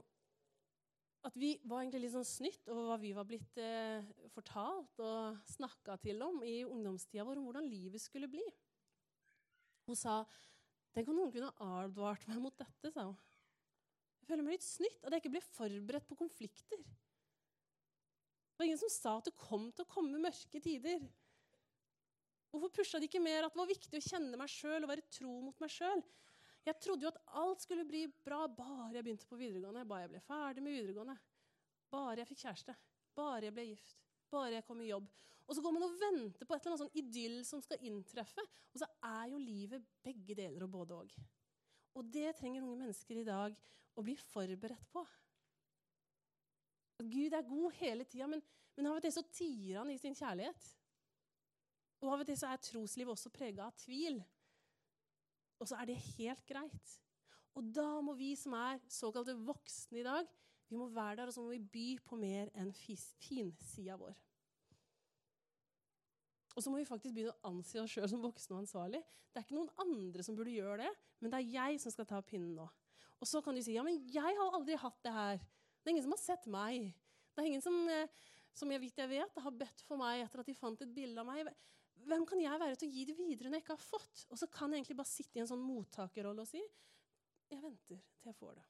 at 1.27 1.35
vi 1.39 1.53
var 1.67 1.81
egentlig 1.81 2.05
litt 2.05 2.15
sånn 2.15 2.27
snytt 2.27 2.69
over 2.71 2.89
hva 2.89 2.97
vi 3.01 3.13
var 3.15 3.27
blitt 3.27 3.57
eh, 3.59 4.05
fortalt 4.31 4.99
og 5.03 5.39
snakka 5.49 5.97
til 6.03 6.21
om 6.23 6.39
i 6.45 6.61
ungdomstida 6.65 7.25
vår, 7.27 7.39
om 7.39 7.49
hvordan 7.49 7.67
livet 7.67 8.03
skulle 8.03 8.29
bli. 8.31 8.43
Hun 9.87 9.97
sa 9.97 10.21
Tenk 10.95 11.11
om 11.11 11.17
noen 11.19 11.29
kunne 11.29 11.51
advart 11.61 12.23
meg 12.25 12.39
mot 12.41 12.55
dette, 12.57 12.89
sa 12.89 13.03
hun. 13.05 13.17
Jeg 14.17 14.31
føler 14.31 14.45
meg 14.47 14.55
litt 14.55 14.65
snytt 14.65 15.03
at 15.05 15.13
jeg 15.13 15.21
ikke 15.21 15.33
ble 15.35 15.41
forberedt 15.45 16.07
på 16.09 16.17
konflikter. 16.17 16.79
Det 16.81 18.57
var 18.57 18.65
ingen 18.65 18.81
som 18.81 18.89
sa 18.89 19.11
at 19.19 19.27
det 19.29 19.35
kom 19.37 19.67
til 19.69 19.85
å 19.85 19.91
komme 19.91 20.17
mørke 20.23 20.61
tider. 20.63 21.03
Hvorfor 22.51 22.71
pusha 22.79 22.99
de 22.99 23.09
ikke 23.09 23.21
mer 23.21 23.45
at 23.45 23.53
det 23.53 23.59
var 23.59 23.69
viktig 23.69 23.99
å 23.99 24.05
kjenne 24.05 24.39
meg 24.39 24.51
sjøl 24.51 24.85
og 24.85 24.91
være 24.91 25.05
tro 25.11 25.33
mot 25.43 25.63
meg 25.63 25.71
sjøl? 25.73 26.03
Jeg 26.67 26.79
trodde 26.83 27.05
jo 27.05 27.11
at 27.11 27.19
alt 27.39 27.63
skulle 27.63 27.87
bli 27.87 28.05
bra 28.25 28.41
bare 28.51 28.97
jeg 28.97 29.05
begynte 29.05 29.29
på 29.29 29.39
videregående. 29.39 29.85
Bare 29.87 30.05
jeg 30.05 30.13
ble 30.15 30.23
ferdig 30.25 30.63
med 30.63 30.75
videregående. 30.75 31.15
Bare 31.91 32.21
jeg 32.21 32.29
fikk 32.31 32.43
kjæreste. 32.43 32.75
Bare 33.15 33.47
jeg 33.47 33.55
ble 33.55 33.67
gift. 33.69 34.03
Bare 34.31 34.57
jeg 34.57 34.65
kom 34.67 34.81
i 34.83 34.89
jobb. 34.89 35.07
Og 35.47 35.55
så 35.55 35.63
går 35.63 35.75
man 35.77 35.85
og 35.85 35.95
venter 35.99 36.47
på 36.47 36.55
et 36.55 36.65
eller 36.65 36.73
annet 36.73 36.83
sånn 36.83 36.99
idyll 36.99 37.37
som 37.47 37.61
skal 37.63 37.85
inntreffe. 37.87 38.43
Og 38.73 38.81
så 38.81 38.89
er 39.07 39.29
jo 39.31 39.39
livet 39.39 39.85
begge 40.03 40.35
deler 40.35 40.65
og 40.65 40.73
både 40.73 40.97
òg. 40.97 41.15
Og 41.97 42.09
det 42.13 42.33
trenger 42.37 42.65
unge 42.65 42.81
mennesker 42.81 43.21
i 43.21 43.27
dag 43.27 43.55
å 43.97 44.03
bli 44.05 44.17
forberedt 44.19 44.91
på. 44.91 45.05
Gud 47.07 47.33
er 47.37 47.45
god 47.45 47.77
hele 47.77 48.05
tida, 48.09 48.27
men, 48.29 48.41
men 48.75 48.89
av 48.89 48.97
og 48.97 49.05
til 49.05 49.13
så 49.13 49.23
tier 49.29 49.79
han 49.79 49.91
i 49.93 49.99
sin 50.01 50.17
kjærlighet. 50.17 50.67
Og 52.03 52.13
av 52.13 52.21
og 52.21 52.29
til 52.29 52.37
så 52.37 52.51
er 52.51 52.61
troslivet 52.61 53.13
også 53.13 53.33
prega 53.33 53.65
av 53.67 53.77
tvil. 53.81 54.19
Og 55.57 55.69
så 55.69 55.79
er 55.79 55.89
det 55.89 55.97
helt 56.17 56.43
greit. 56.49 56.93
Og 57.57 57.71
da 57.73 57.87
må 58.05 58.13
vi 58.17 58.35
som 58.37 58.53
er 58.53 58.81
såkalte 58.91 59.33
voksne 59.47 60.03
i 60.03 60.05
dag, 60.05 60.29
vi 60.67 60.77
må 60.77 60.89
være 60.91 61.21
der, 61.21 61.29
og 61.29 61.33
så 61.33 61.41
må 61.41 61.53
vi 61.55 61.63
by 61.73 61.87
på 62.05 62.17
mer 62.19 62.51
enn 62.59 62.73
finsida 62.75 63.95
vår. 63.97 64.15
Og 66.57 66.63
så 66.63 66.73
må 66.73 66.81
vi 66.81 66.89
faktisk 66.89 67.15
begynne 67.15 67.35
å 67.37 67.51
anse 67.53 67.79
oss 67.79 67.93
sjøl 67.93 68.09
som 68.11 68.23
voksne 68.23 68.55
og 68.55 68.63
ansvarlig. 68.65 69.01
Det 69.31 69.39
er 69.39 69.45
ikke 69.45 69.57
noen 69.59 69.83
andre 69.83 70.25
som 70.25 70.35
burde 70.37 70.53
gjøre 70.53 70.81
det, 70.83 70.91
men 71.21 71.31
det 71.31 71.39
er 71.39 71.51
jeg 71.53 71.81
som 71.83 71.93
skal 71.93 72.07
ta 72.09 72.21
pinnen 72.25 72.55
nå. 72.57 72.65
Og 73.21 73.29
så 73.29 73.41
kan 73.45 73.55
du 73.55 73.61
si 73.65 73.75
ja, 73.77 73.85
men 73.85 73.99
jeg 74.13 74.37
har 74.37 74.57
aldri 74.57 74.77
hatt 74.81 74.97
det 75.05 75.13
her. 75.13 75.39
Det 75.81 75.89
er 75.89 75.95
ingen 75.95 76.05
som 76.05 76.15
har 76.17 76.21
sett 76.21 76.47
meg. 76.51 76.89
Det 77.33 77.43
er 77.43 77.49
ingen 77.51 77.63
som, 77.63 77.77
eh, 77.89 78.09
som 78.57 78.73
jeg 78.73 78.81
vet 78.83 79.01
jeg 79.03 79.11
vet, 79.13 79.39
har 79.45 79.57
bedt 79.61 79.83
for 79.87 80.01
meg 80.01 80.25
etter 80.25 80.41
at 80.41 80.49
de 80.49 80.57
fant 80.57 80.81
et 80.83 80.93
bilde 80.93 81.21
av 81.21 81.29
meg. 81.29 81.49
Hvem 82.07 82.23
kan 82.27 82.39
jeg 82.39 82.59
være 82.61 82.77
til 82.79 82.87
å 82.87 82.95
gi 82.95 83.05
det 83.09 83.15
videre 83.17 83.49
når 83.49 83.59
jeg 83.59 83.65
ikke 83.65 83.75
har 83.75 83.83
fått? 83.83 84.25
Og 84.31 84.39
så 84.39 84.47
kan 84.51 84.71
jeg 84.71 84.81
egentlig 84.81 84.99
bare 84.99 85.11
sitte 85.11 85.39
i 85.39 85.43
en 85.43 85.49
sånn 85.49 85.63
mottakerrolle 85.63 86.43
og 86.43 86.49
si 86.49 86.61
jeg 87.47 87.63
venter 87.63 87.95
til 87.95 88.27
jeg 88.27 88.35
får 88.35 88.57
det. 88.57 88.65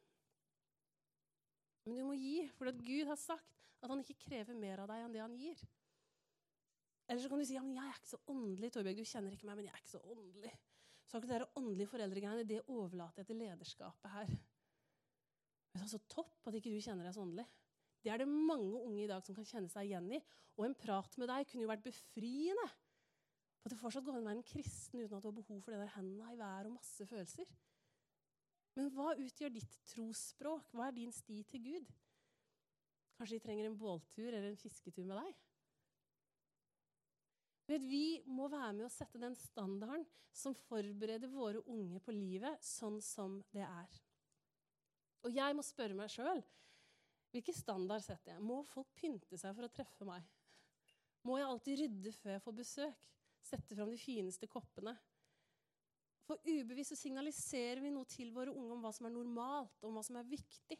Men 1.87 1.97
du 1.97 2.03
må 2.05 2.15
gi, 2.19 2.43
for 2.57 2.69
at 2.69 2.81
Gud 2.83 3.07
har 3.09 3.17
sagt 3.17 3.53
at 3.81 3.89
han 3.89 4.01
ikke 4.03 4.19
krever 4.27 4.57
mer 4.57 4.83
av 4.83 4.89
deg 4.91 5.05
enn 5.05 5.13
det 5.15 5.21
han 5.23 5.37
gir. 5.39 5.61
Eller 7.07 7.23
så 7.23 7.29
kan 7.31 7.39
du 7.39 7.45
si 7.47 7.55
ja, 7.55 7.63
men 7.63 7.77
jeg 7.77 7.87
er 7.87 7.99
ikke 8.01 8.11
så 8.11 8.19
åndelig. 8.33 8.71
Torbjørg, 8.75 8.99
du 8.99 9.07
kjenner 9.07 9.33
ikke 9.33 9.47
meg, 9.47 9.59
men 9.59 9.69
jeg 9.69 9.73
er 9.73 9.81
ikke 9.81 9.93
så 9.93 10.01
åndelig. 10.11 10.51
Så 11.07 11.17
akkurat 11.17 11.45
det 11.45 11.61
åndelige 11.61 11.91
foreldregreiene, 11.93 12.47
det 12.49 12.65
overlater 12.67 13.23
jeg 13.23 13.29
til 13.29 13.39
lederskapet 13.39 14.11
her. 14.11 14.33
Men 15.71 15.79
det 15.79 15.85
er 15.85 15.93
så 15.93 16.01
topp 16.11 16.49
at 16.49 16.57
ikke 16.59 16.73
du 16.73 16.83
kjenner 16.83 17.07
deg 17.07 17.15
så 17.15 17.23
åndelig. 17.23 17.47
Det 18.03 18.11
er 18.11 18.21
det 18.21 18.27
mange 18.27 18.81
unge 18.81 19.05
i 19.05 19.09
dag 19.09 19.23
som 19.23 19.37
kan 19.37 19.47
kjenne 19.47 19.71
seg 19.71 19.87
igjen 19.87 20.11
i. 20.17 20.19
Og 20.59 20.67
en 20.67 20.75
prat 20.77 21.15
med 21.21 21.31
deg 21.31 21.47
kunne 21.47 21.63
jo 21.63 21.71
vært 21.71 21.87
befriende. 21.87 22.67
At 23.67 23.73
det 23.73 23.81
fortsatt 23.81 24.05
går 24.07 24.15
an 24.15 24.23
å 24.23 24.27
være 24.29 24.39
en 24.39 24.45
kristen 24.47 25.01
uten 25.01 25.17
at 25.17 25.25
du 25.25 25.27
har 25.27 25.33
behov 25.35 25.57
for 25.59 25.73
det 25.73 25.81
der 25.81 25.89
hendene 25.97 26.29
i 26.31 26.37
været 26.39 26.69
og 26.69 26.75
masse 26.77 27.05
følelser. 27.09 27.49
Men 28.79 28.93
hva 28.95 29.09
utgjør 29.19 29.51
ditt 29.51 29.73
trosspråk? 29.91 30.69
Hva 30.71 30.85
er 30.87 30.93
din 30.95 31.11
sti 31.11 31.41
til 31.51 31.65
Gud? 31.65 31.89
Kanskje 33.17 33.41
de 33.41 33.43
trenger 33.43 33.67
en 33.67 33.75
båltur 33.75 34.29
eller 34.29 34.53
en 34.53 34.59
fisketur 34.61 35.03
med 35.09 35.19
deg? 35.19 35.41
Vet, 37.67 37.89
vi 37.91 38.05
må 38.31 38.47
være 38.47 38.71
med 38.77 38.85
å 38.87 38.93
sette 38.93 39.19
den 39.19 39.35
standarden 39.35 40.07
som 40.31 40.55
forbereder 40.69 41.27
våre 41.27 41.65
unge 41.67 41.99
på 42.05 42.15
livet 42.15 42.63
sånn 42.63 43.01
som 43.03 43.35
det 43.51 43.67
er. 43.67 43.99
Og 45.27 45.35
jeg 45.35 45.59
må 45.59 45.65
spørre 45.65 45.97
meg 45.97 46.13
sjøl 46.13 46.39
Hvilken 47.35 47.59
standard 47.59 48.05
setter 48.05 48.37
jeg? 48.37 48.47
Må 48.47 48.61
folk 48.63 48.95
pynte 48.95 49.35
seg 49.35 49.51
for 49.59 49.67
å 49.67 49.73
treffe 49.75 50.07
meg? 50.07 50.23
Må 51.27 51.35
jeg 51.41 51.51
alltid 51.51 51.81
rydde 51.81 52.15
før 52.15 52.37
jeg 52.37 52.45
får 52.47 52.59
besøk? 52.61 53.07
Sette 53.45 53.75
fram 53.77 53.91
de 53.93 53.99
fineste 54.01 54.49
koppene? 54.51 54.95
For 56.27 56.43
ubevisst 56.43 56.91
så 56.91 56.99
signaliserer 56.99 57.79
vi 57.83 57.91
noe 57.93 58.07
til 58.11 58.33
våre 58.35 58.51
unge 58.51 58.75
om 58.75 58.83
hva 58.83 58.91
som 58.95 59.07
er 59.07 59.15
normalt, 59.15 59.77
om 59.87 59.95
hva 59.95 60.03
som 60.03 60.17
er 60.19 60.27
viktig. 60.27 60.77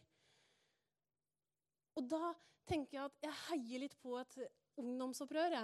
Og 1.98 2.10
da 2.12 2.34
tenker 2.68 2.98
jeg 2.98 3.06
at 3.08 3.24
jeg 3.24 3.38
heier 3.48 3.86
litt 3.86 3.96
på 4.04 4.18
et 4.20 4.36
ungdomsopprør 4.78 5.56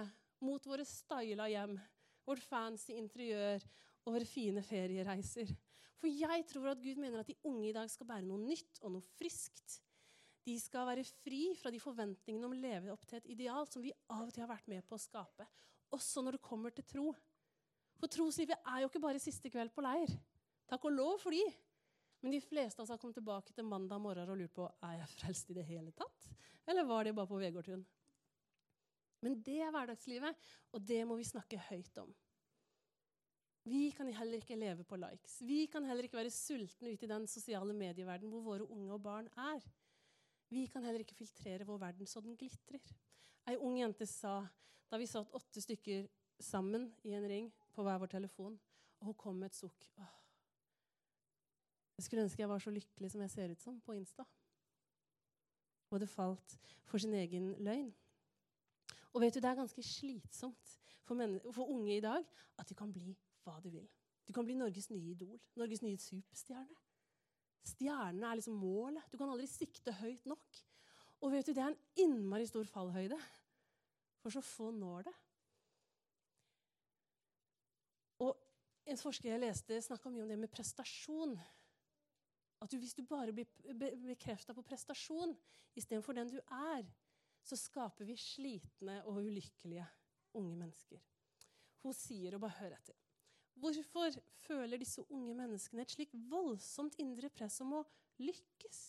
mot 0.44 0.66
våre 0.66 0.86
styla 0.88 1.50
hjem, 1.52 1.76
vårt 2.24 2.46
fancy 2.48 2.96
interiør 2.96 3.62
og 4.04 4.16
våre 4.16 4.28
fine 4.28 4.64
feriereiser. 4.64 5.52
For 6.00 6.10
jeg 6.10 6.46
tror 6.50 6.72
at 6.72 6.82
Gud 6.84 6.98
mener 7.00 7.20
at 7.20 7.28
de 7.30 7.36
unge 7.48 7.68
i 7.68 7.76
dag 7.76 7.90
skal 7.92 8.08
bære 8.08 8.26
noe 8.28 8.40
nytt 8.42 8.80
og 8.82 8.96
noe 8.96 9.04
friskt. 9.14 9.78
De 10.44 10.56
skal 10.60 10.88
være 10.90 11.04
fri 11.22 11.46
fra 11.56 11.70
de 11.72 11.80
forventningene 11.80 12.48
om 12.48 12.56
å 12.56 12.60
leve 12.60 12.92
opp 12.92 13.06
til 13.08 13.20
et 13.20 13.30
ideal 13.32 13.68
som 13.70 13.84
vi 13.84 13.94
av 14.12 14.26
og 14.26 14.32
til 14.34 14.44
har 14.44 14.50
vært 14.50 14.68
med 14.68 14.84
på 14.84 14.98
å 14.98 15.00
skape. 15.00 15.46
Også 15.92 16.22
når 16.24 16.38
det 16.38 16.46
kommer 16.46 16.72
til 16.74 16.86
tro. 16.88 17.10
For 18.00 18.10
troslivet 18.10 18.56
er 18.56 18.82
jo 18.82 18.88
ikke 18.90 19.02
bare 19.02 19.22
siste 19.22 19.50
kveld 19.52 19.72
på 19.74 19.84
leir. 19.84 20.10
Takk 20.70 20.88
og 20.88 20.96
lov 20.96 21.18
for 21.22 21.34
de. 21.34 21.44
Men 22.24 22.32
de 22.32 22.40
fleste 22.40 22.80
av 22.80 22.86
oss 22.86 22.94
har 22.94 23.00
kommet 23.00 23.18
tilbake 23.18 23.52
til 23.52 23.66
mandag 23.68 24.00
morgen 24.00 24.30
og 24.32 24.38
lurt 24.40 24.54
på 24.56 24.64
er 24.86 24.98
jeg 25.02 25.12
frelst 25.12 25.50
i 25.52 25.56
det 25.58 25.66
hele 25.68 25.92
tatt. 25.92 26.30
Eller 26.64 26.86
var 26.88 27.04
det 27.04 27.12
bare 27.16 27.28
på 27.28 27.40
Vegårdtun? 27.42 27.84
Men 29.24 29.36
det 29.44 29.58
er 29.64 29.72
hverdagslivet, 29.72 30.40
og 30.72 30.84
det 30.84 31.02
må 31.08 31.16
vi 31.20 31.26
snakke 31.28 31.60
høyt 31.68 32.00
om. 32.00 32.10
Vi 33.64 33.88
kan 33.96 34.10
heller 34.12 34.42
ikke 34.42 34.58
leve 34.60 34.84
på 34.84 34.96
likes. 35.00 35.38
Vi 35.44 35.64
kan 35.72 35.84
heller 35.88 36.04
ikke 36.04 36.18
være 36.18 36.32
sultne 36.32 36.92
ute 36.92 37.06
i 37.06 37.12
den 37.12 37.24
sosiale 37.28 37.72
medieverden 37.76 38.32
hvor 38.32 38.44
våre 38.44 38.66
unge 38.68 38.92
og 38.92 39.00
barn 39.04 39.30
er. 39.40 39.64
Vi 40.52 40.66
kan 40.68 40.84
heller 40.84 41.00
ikke 41.00 41.16
filtrere 41.16 41.64
vår 41.64 41.80
verden 41.80 42.08
så 42.08 42.20
den 42.20 42.36
glitrer. 42.36 42.82
Ei 43.46 43.56
ung 43.60 43.76
jente 43.78 44.06
sa 44.08 44.38
da 44.90 44.98
vi 45.00 45.06
satt 45.08 45.32
åtte 45.36 45.60
stykker 45.60 46.06
sammen 46.40 46.86
i 47.04 47.12
en 47.16 47.26
ring 47.28 47.50
på 47.74 47.82
hver 47.84 47.98
vår 48.00 48.12
telefon, 48.14 48.54
og 49.00 49.10
hun 49.10 49.18
kom 49.18 49.40
med 49.40 49.50
et 49.50 49.58
sukk. 49.58 49.88
Åh. 49.98 50.14
Jeg 51.98 52.06
skulle 52.06 52.24
ønske 52.24 52.42
jeg 52.42 52.50
var 52.50 52.62
så 52.62 52.72
lykkelig 52.74 53.10
som 53.12 53.22
jeg 53.22 53.30
ser 53.30 53.52
ut 53.52 53.60
som 53.62 53.80
på 53.80 53.94
Insta. 53.94 54.24
Og 55.90 56.00
det 56.00 56.08
falt 56.10 56.56
for 56.88 56.98
sin 56.98 57.14
egen 57.14 57.52
løgn. 57.62 57.92
Og 59.12 59.20
vet 59.22 59.34
du, 59.34 59.40
Det 59.40 59.50
er 59.50 59.60
ganske 59.60 59.82
slitsomt 59.82 60.78
for, 61.04 61.14
for 61.52 61.70
unge 61.70 61.96
i 61.96 62.00
dag 62.00 62.24
at 62.58 62.68
de 62.68 62.74
kan 62.74 62.92
bli 62.92 63.14
hva 63.44 63.60
de 63.62 63.70
vil. 63.70 63.88
Du 64.26 64.32
kan 64.32 64.44
bli 64.44 64.56
Norges 64.56 64.90
nye 64.90 65.12
idol, 65.12 65.38
Norges 65.56 65.82
nye 65.82 65.98
superstjerne. 66.00 66.74
Stjernene 67.64 68.30
er 68.30 68.40
liksom 68.40 68.56
målet. 68.58 69.04
Du 69.12 69.18
kan 69.20 69.30
aldri 69.30 69.46
sikte 69.48 69.92
høyt 70.00 70.26
nok. 70.26 70.64
Og 71.24 71.32
vet 71.32 71.46
du, 71.48 71.54
det 71.56 71.62
er 71.64 71.72
en 71.72 72.04
innmari 72.04 72.44
stor 72.48 72.68
fallhøyde. 72.68 73.18
For 74.20 74.32
så 74.32 74.42
få 74.44 74.70
når 74.76 75.06
det. 75.08 75.14
Og 78.24 78.36
en 78.88 79.00
forsker 79.00 79.32
jeg 79.32 79.40
leste, 79.40 79.80
snakka 79.86 80.12
mye 80.12 80.24
om 80.24 80.32
det 80.32 80.38
med 80.40 80.52
prestasjon. 80.52 81.32
At 82.60 82.72
du, 82.72 82.76
hvis 82.80 82.96
du 82.96 83.02
bare 83.08 83.32
blir 83.32 83.48
bekrefta 84.04 84.54
på 84.56 84.64
prestasjon 84.64 85.34
istedenfor 85.76 86.16
den 86.16 86.30
du 86.32 86.38
er, 86.44 86.84
så 87.44 87.56
skaper 87.60 88.08
vi 88.08 88.16
slitne 88.20 89.00
og 89.08 89.20
ulykkelige 89.24 89.84
unge 90.38 90.56
mennesker. 90.60 91.00
Hun 91.84 91.96
sier, 91.96 92.36
og 92.36 92.44
bare 92.46 92.60
hør 92.60 92.76
etter 92.78 93.00
Hvorfor 93.60 94.16
føler 94.42 94.80
disse 94.80 95.04
unge 95.14 95.34
menneskene 95.36 95.84
et 95.84 95.92
slikt 95.92 96.16
voldsomt 96.30 96.96
indre 96.98 97.30
press 97.30 97.60
om 97.62 97.76
å 97.78 97.82
lykkes? 98.18 98.80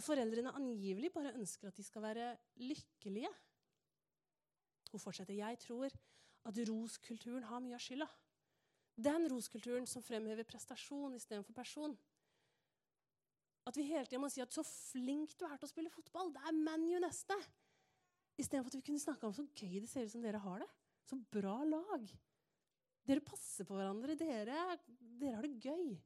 Når 0.00 0.06
foreldrene 0.06 0.52
angivelig 0.56 1.10
bare 1.12 1.34
ønsker 1.36 1.68
at 1.68 1.76
de 1.76 1.82
skal 1.84 2.00
være 2.00 2.26
lykkelige. 2.56 3.28
Hun 4.94 5.02
fortsetter. 5.02 5.34
Jeg 5.36 5.58
tror 5.60 5.92
at 6.48 6.60
roskulturen 6.70 7.44
har 7.44 7.60
mye 7.60 7.76
av 7.76 7.82
skylda. 7.84 8.06
Den 8.96 9.28
roskulturen 9.28 9.84
som 9.84 10.00
fremhever 10.00 10.48
prestasjon 10.48 11.18
istedenfor 11.18 11.52
person. 11.52 11.98
At 13.68 13.76
vi 13.76 13.84
hele 13.90 14.08
tida 14.08 14.22
må 14.22 14.30
si 14.32 14.40
at 14.40 14.48
'så 14.48 14.64
flink 14.64 15.36
du 15.36 15.44
er 15.44 15.58
til 15.58 15.68
å 15.68 15.72
spille 15.74 15.92
fotball', 15.92 16.32
det 16.32 16.48
er 16.48 16.56
ManU 16.56 16.96
neste. 17.04 17.36
Istedenfor 18.38 18.72
at 18.72 18.80
vi 18.80 18.86
kunne 18.88 19.04
snakke 19.04 19.26
om 19.26 19.36
så 19.36 19.44
gøy 19.52 19.80
det 19.80 19.88
ser 19.88 20.08
ut 20.08 20.12
som 20.16 20.22
dere 20.22 20.40
har 20.40 20.60
det. 20.60 20.70
Så 21.04 21.20
bra 21.30 21.62
lag. 21.64 22.08
Dere 23.06 23.20
passer 23.20 23.64
på 23.64 23.76
hverandre. 23.76 24.16
Dere, 24.16 24.78
dere 25.20 25.34
har 25.34 25.42
det 25.42 25.60
gøy. 25.60 26.00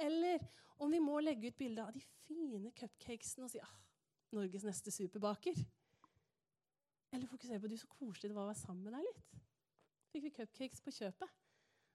Eller 0.00 0.42
om 0.82 0.90
vi 0.90 1.00
må 1.02 1.20
legge 1.22 1.50
ut 1.50 1.58
bilde 1.58 1.84
av 1.84 1.94
de 1.94 2.02
fine 2.24 2.72
cupcakesene 2.74 3.46
og 3.46 3.52
si 3.52 3.62
ah, 3.62 3.74
'Norges 4.34 4.66
neste 4.66 4.90
superbaker'. 4.90 5.64
Eller 7.14 7.30
fokusere 7.30 7.60
på 7.62 7.70
du 7.70 7.76
så 7.78 7.86
koselig 7.86 8.30
det 8.32 8.34
var 8.34 8.48
å 8.48 8.50
være 8.50 8.58
sammen 8.64 8.84
med 8.84 8.96
deg 8.96 9.06
litt. 9.06 9.24
Fikk 10.10 10.24
vi 10.26 10.34
cupcakes 10.34 10.82
på 10.82 10.94
kjøpet. 10.94 11.30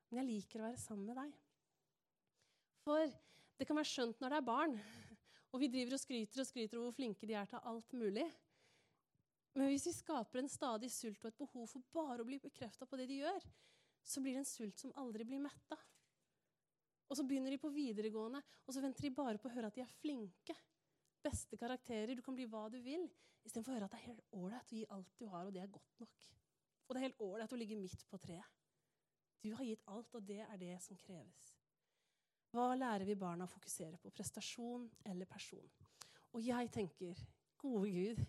Men 0.09 0.21
jeg 0.21 0.29
liker 0.29 0.61
å 0.61 0.69
være 0.69 0.81
sammen 0.81 1.09
med 1.09 1.19
deg. 1.19 1.33
For 2.85 3.11
det 3.59 3.67
kan 3.67 3.77
være 3.77 3.91
skjønt 3.91 4.21
når 4.21 4.31
det 4.31 4.37
er 4.39 4.47
barn, 4.47 4.77
og 5.51 5.61
vi 5.61 5.69
driver 5.71 5.97
og 5.97 6.01
skryter 6.01 6.41
og 6.41 6.47
skryter 6.47 6.79
over 6.79 6.89
hvor 6.89 6.97
flinke 6.97 7.27
de 7.29 7.35
er 7.35 7.49
til 7.51 7.67
alt 7.71 7.93
mulig. 7.93 8.25
Men 9.57 9.69
hvis 9.73 9.89
vi 9.89 9.93
skaper 9.97 10.39
en 10.39 10.51
stadig 10.51 10.89
sult 10.93 11.23
og 11.25 11.31
et 11.33 11.41
behov 11.41 11.67
for 11.67 11.85
bare 11.93 12.23
å 12.23 12.27
bli 12.27 12.39
bekrefta 12.41 12.87
på 12.87 12.99
det 12.99 13.09
de 13.09 13.19
gjør, 13.21 13.47
så 14.05 14.21
blir 14.23 14.37
det 14.37 14.45
en 14.45 14.49
sult 14.49 14.79
som 14.79 14.93
aldri 14.97 15.25
blir 15.27 15.41
metta. 15.43 15.77
Og 17.09 17.17
så 17.17 17.25
begynner 17.25 17.53
de 17.53 17.61
på 17.61 17.71
videregående, 17.73 18.41
og 18.65 18.73
så 18.73 18.83
venter 18.83 19.07
de 19.07 19.15
bare 19.17 19.41
på 19.41 19.49
å 19.49 19.53
høre 19.53 19.71
at 19.71 19.77
de 19.77 19.81
er 19.81 19.95
flinke. 19.99 20.55
Beste 21.25 21.57
karakterer, 21.59 22.13
du 22.15 22.21
kan 22.25 22.37
bli 22.37 22.45
hva 22.49 22.67
du 22.71 22.77
vil. 22.85 23.07
Istedenfor 23.43 23.73
å 23.73 23.77
høre 23.77 23.89
at 23.89 23.95
det 23.95 23.99
er 23.99 24.07
helt 24.11 24.35
ålreit 24.37 24.73
å 24.73 24.77
gi 24.77 24.85
alt 24.93 25.15
du 25.17 25.25
har, 25.31 25.47
og 25.47 25.55
det 25.55 25.63
er 25.63 25.73
godt 25.73 26.03
nok. 26.03 26.27
Og 26.85 26.93
det 26.93 27.01
er 27.01 27.07
helt 27.07 27.23
ålreit 27.25 27.55
å 27.55 27.59
ligge 27.59 27.77
midt 27.79 28.05
på 28.09 28.19
treet. 28.21 28.55
Du 29.39 29.53
har 29.55 29.65
gitt 29.65 29.85
alt, 29.87 30.15
og 30.15 30.25
det 30.27 30.41
er 30.43 30.61
det 30.61 30.75
som 30.83 30.97
kreves. 30.99 31.53
Hva 32.53 32.73
lærer 32.75 33.05
vi 33.05 33.17
barna 33.17 33.45
å 33.45 33.51
fokusere 33.51 33.99
på? 34.01 34.11
Prestasjon 34.13 34.87
eller 35.07 35.29
person? 35.29 35.65
Og 36.33 36.41
jeg 36.45 36.69
tenker, 36.73 37.17
gode 37.61 37.91
Gud, 37.93 38.21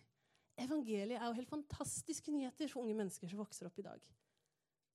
evangeliet 0.60 1.18
er 1.18 1.26
jo 1.26 1.36
helt 1.38 1.52
fantastiske 1.52 2.32
nyheter 2.32 2.68
for 2.70 2.84
unge 2.84 2.96
mennesker 2.98 3.30
som 3.30 3.40
vokser 3.40 3.68
opp 3.68 3.80
i 3.80 3.86
dag. 3.86 4.04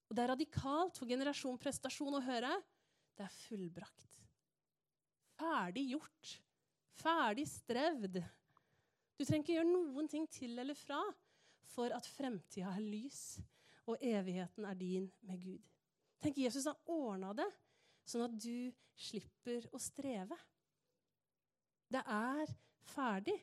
Og 0.06 0.14
det 0.16 0.24
er 0.24 0.32
radikalt 0.36 1.00
for 1.00 1.10
generasjon 1.10 1.58
prestasjon 1.62 2.20
å 2.20 2.24
høre. 2.24 2.54
Det 3.16 3.26
er 3.26 3.36
fullbrakt. 3.48 4.18
Ferdig 5.36 5.86
gjort. 5.94 6.32
Ferdig 7.00 7.46
strevd. 7.50 8.20
Du 9.16 9.24
trenger 9.24 9.44
ikke 9.44 9.56
gjøre 9.58 9.72
noen 9.72 10.10
ting 10.12 10.28
til 10.32 10.60
eller 10.60 10.78
fra 10.78 11.02
for 11.76 11.92
at 11.96 12.08
fremtida 12.08 12.72
er 12.76 12.84
lys 12.84 13.22
og 13.86 14.02
evigheten 14.04 14.66
er 14.66 14.78
din 14.80 15.08
med 15.28 15.42
Gud. 15.44 15.64
Tenk, 16.22 16.38
Jesus 16.38 16.68
har 16.68 16.78
ordna 16.90 17.34
det 17.38 17.48
sånn 18.08 18.26
at 18.26 18.36
du 18.40 18.72
slipper 18.96 19.68
å 19.76 19.82
streve. 19.82 20.38
Det 21.92 22.02
er 22.02 22.52
ferdig. 22.90 23.36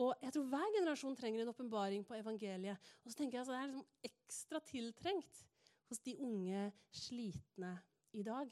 Og 0.00 0.10
jeg 0.24 0.34
tror 0.34 0.48
hver 0.50 0.72
generasjon 0.74 1.16
trenger 1.18 1.44
en 1.44 1.52
åpenbaring 1.52 2.02
på 2.06 2.16
evangeliet. 2.18 2.92
Og 3.04 3.12
så 3.12 3.18
tenker 3.18 3.38
jeg 3.38 3.44
at 3.44 3.52
Det 3.52 3.58
er 3.60 3.68
liksom 3.70 4.10
ekstra 4.10 4.60
tiltrengt 4.66 5.44
hos 5.90 6.02
de 6.02 6.16
unge 6.18 6.64
slitne 6.90 7.76
i 8.12 8.24
dag. 8.26 8.50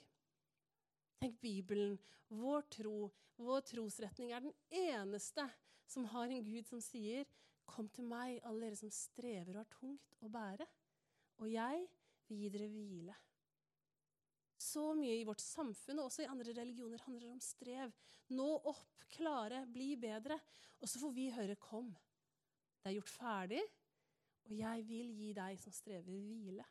Tenk 1.22 1.37
Bibelen, 1.38 1.98
vår 2.35 2.64
tro, 2.66 2.96
vår 3.38 3.61
trosretning, 3.62 4.32
er 4.35 4.42
den 4.42 4.54
eneste 4.74 5.44
som 5.87 6.08
har 6.11 6.26
en 6.26 6.42
Gud 6.42 6.66
som 6.66 6.80
sier, 6.82 7.28
'Kom 7.64 7.88
til 7.88 8.04
meg, 8.04 8.40
alle 8.42 8.66
dere 8.66 8.76
som 8.76 8.90
strever 8.90 9.54
og 9.54 9.61
har 9.62 9.70
tungt 9.70 10.16
å 10.20 10.28
bære, 10.28 10.66
og 11.38 11.46
jeg 11.52 11.87
vil 12.26 12.38
gi 12.38 12.48
dere 12.48 12.68
hvile'. 12.68 13.14
Så 14.58 14.94
mye 14.98 15.20
i 15.20 15.24
vårt 15.24 15.40
samfunn 15.40 16.00
og 16.00 16.11
også 16.11 16.24
i 16.24 16.30
andre 16.32 16.56
religioner 16.58 16.98
handler 16.98 17.30
om 17.30 17.40
strev. 17.40 17.92
Nå 18.30 18.61
opp, 18.64 19.06
klare, 19.08 19.64
bli 19.66 19.94
bedre. 19.94 20.40
Og 20.80 20.88
så 20.88 20.98
får 20.98 21.12
vi 21.14 21.30
høre 21.30 21.54
'Kom'. 21.54 21.94
Det 22.82 22.90
er 22.90 22.98
gjort 22.98 23.08
ferdig, 23.08 23.62
og 24.44 24.58
jeg 24.58 24.88
vil 24.88 25.14
gi 25.14 25.32
deg 25.32 25.58
som 25.61 25.72
strever, 25.72 26.02
hvile. 26.02 26.64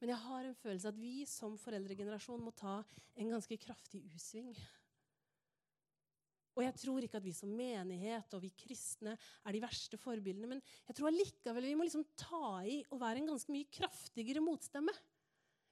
Men 0.00 0.12
jeg 0.12 0.22
har 0.26 0.44
en 0.44 0.58
følelse 0.58 0.90
at 0.92 0.98
vi 1.00 1.24
som 1.28 1.56
foreldregenerasjon 1.60 2.42
må 2.44 2.52
ta 2.56 2.80
en 3.16 3.30
ganske 3.32 3.56
kraftig 3.60 4.02
U-sving. 4.12 4.52
Og 6.56 6.64
jeg 6.64 6.76
tror 6.80 7.04
ikke 7.04 7.18
at 7.20 7.24
vi 7.24 7.34
som 7.36 7.52
menighet 7.52 8.32
og 8.36 8.40
vi 8.44 8.52
kristne 8.56 9.12
er 9.16 9.52
de 9.52 9.60
verste 9.60 9.98
forbildene, 10.00 10.48
men 10.54 10.62
jeg 10.88 10.96
tror 10.96 11.10
allikevel 11.10 11.68
vi 11.68 11.74
må 11.76 11.84
liksom 11.84 12.06
ta 12.16 12.62
i 12.64 12.78
og 12.88 13.00
være 13.02 13.20
en 13.20 13.30
ganske 13.34 13.52
mye 13.52 13.68
kraftigere 13.72 14.44
motstemme. 14.44 14.94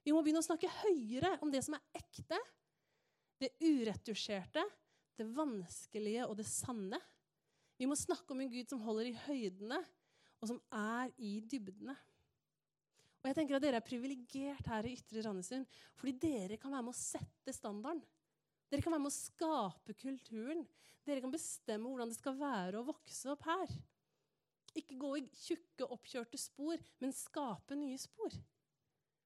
Vi 0.05 0.13
må 0.13 0.21
begynne 0.21 0.43
å 0.43 0.45
snakke 0.45 0.69
høyere 0.83 1.39
om 1.41 1.49
det 1.53 1.63
som 1.65 1.77
er 1.77 1.85
ekte, 1.97 2.37
det 3.41 3.49
uretusjerte, 3.65 4.61
det 5.17 5.25
vanskelige 5.33 6.27
og 6.29 6.37
det 6.37 6.45
sanne. 6.47 6.99
Vi 7.79 7.89
må 7.89 7.97
snakke 7.97 8.35
om 8.35 8.43
en 8.43 8.51
Gud 8.51 8.69
som 8.69 8.83
holder 8.85 9.09
i 9.09 9.17
høydene, 9.25 9.81
og 10.39 10.51
som 10.51 10.61
er 10.69 11.09
i 11.17 11.39
dybdene. 11.41 11.95
Og 13.25 13.31
jeg 13.31 13.39
tenker 13.39 13.57
at 13.57 13.63
Dere 13.65 13.79
er 13.81 13.85
privilegert 13.85 14.67
her 14.69 14.85
i 14.85 14.91
Ytre 14.93 15.23
Randesund 15.25 15.65
fordi 15.97 16.11
dere 16.21 16.59
kan 16.61 16.69
være 16.75 16.85
med 16.85 16.93
å 16.93 16.99
sette 16.99 17.55
standarden 17.57 18.03
Dere 18.69 18.85
kan 18.85 18.93
være 18.93 19.01
med 19.01 19.09
å 19.09 19.15
skape 19.15 19.95
kulturen. 19.97 20.61
Dere 21.05 21.21
kan 21.23 21.33
bestemme 21.33 21.89
hvordan 21.89 22.09
det 22.11 22.17
skal 22.17 22.37
være 22.37 22.79
å 22.79 22.87
vokse 22.87 23.29
opp 23.33 23.45
her. 23.45 23.73
Ikke 24.75 24.97
gå 24.99 25.11
i 25.19 25.23
tjukke, 25.37 25.85
oppkjørte 25.85 26.39
spor, 26.41 26.81
men 26.99 27.13
skape 27.15 27.77
nye 27.77 27.97
spor. 28.01 28.33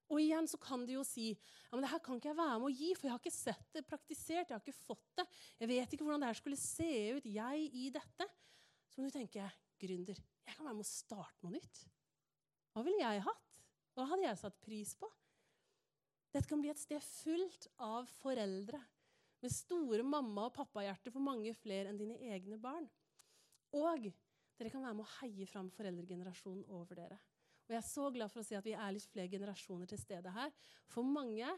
Og 0.09 0.21
igjen 0.21 0.47
så 0.49 0.59
kan 0.61 0.83
de 0.85 0.97
jo 0.97 1.05
si 1.07 1.31
ja, 1.31 1.71
men 1.71 1.85
det 1.85 1.91
her 1.91 2.01
kan 2.03 2.19
ikke 2.19 2.31
jeg 2.31 2.39
være 2.39 2.59
med 2.59 2.67
å 2.67 2.73
gi, 2.73 2.91
for 2.97 3.07
jeg 3.07 3.15
har 3.15 3.23
ikke 3.23 3.35
sett 3.35 3.75
det 3.75 3.85
praktisert. 3.87 4.49
Jeg 4.49 4.55
har 4.57 4.63
ikke 4.63 4.83
fått 4.83 5.07
det. 5.21 5.27
Jeg 5.61 5.71
vet 5.71 5.95
ikke 5.95 6.07
hvordan 6.07 6.25
det 6.25 6.31
her 6.31 6.39
skulle 6.41 6.61
se 6.61 6.93
ut, 7.15 7.29
jeg 7.29 7.67
i 7.79 7.89
dette. 7.95 8.29
Så 8.89 8.99
må 8.99 9.09
du 9.09 9.15
tenke 9.15 9.47
gründer. 9.79 10.19
Jeg 10.49 10.57
kan 10.57 10.67
være 10.67 10.79
med 10.81 10.87
å 10.87 10.91
starte 10.91 11.45
noe 11.45 11.55
nytt. 11.55 11.85
Hva 12.73 12.85
ville 12.85 13.05
jeg 13.05 13.23
hatt? 13.25 13.48
Hva 13.95 14.05
hadde 14.09 14.27
jeg 14.27 14.39
satt 14.41 14.61
pris 14.63 14.93
på? 14.99 15.09
Dette 16.29 16.47
kan 16.49 16.61
bli 16.61 16.69
et 16.69 16.81
sted 16.81 17.01
fullt 17.01 17.67
av 17.81 18.09
foreldre 18.19 18.79
med 19.41 19.53
store 19.53 20.03
mamma- 20.05 20.47
og 20.49 20.55
pappahjerter 20.57 21.13
for 21.13 21.23
mange 21.23 21.53
flere 21.57 21.89
enn 21.89 21.97
dine 21.99 22.19
egne 22.29 22.59
barn. 22.61 22.85
Og 23.73 24.09
dere 24.59 24.71
kan 24.73 24.83
være 24.83 24.97
med 24.97 25.05
å 25.05 25.15
heie 25.21 25.47
fram 25.49 25.71
foreldregenerasjonen 25.73 26.65
over 26.75 26.99
dere. 26.99 27.17
Og 27.69 27.75
jeg 27.75 27.79
er 27.79 27.87
så 27.87 28.07
glad 28.13 28.31
for 28.33 28.41
å 28.41 28.45
si 28.45 28.57
at 28.57 28.65
vi 28.65 28.73
er 28.73 28.93
litt 28.93 29.09
flere 29.13 29.29
generasjoner 29.31 29.89
til 29.89 30.01
stede 30.01 30.33
her. 30.33 30.53
For 30.89 31.05
mange 31.05 31.49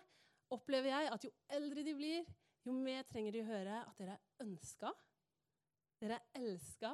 opplever 0.51 0.91
jeg 0.91 1.11
at 1.11 1.25
jo 1.25 1.31
eldre 1.55 1.85
de 1.87 1.95
blir, 1.95 2.27
jo 2.67 2.75
mer 2.75 3.07
trenger 3.09 3.33
de 3.33 3.41
å 3.41 3.47
høre 3.47 3.79
at 3.79 3.97
dere 3.97 4.17
er 4.17 4.45
ønska, 4.45 4.91
dere 6.03 6.19
er 6.19 6.43
elska, 6.43 6.91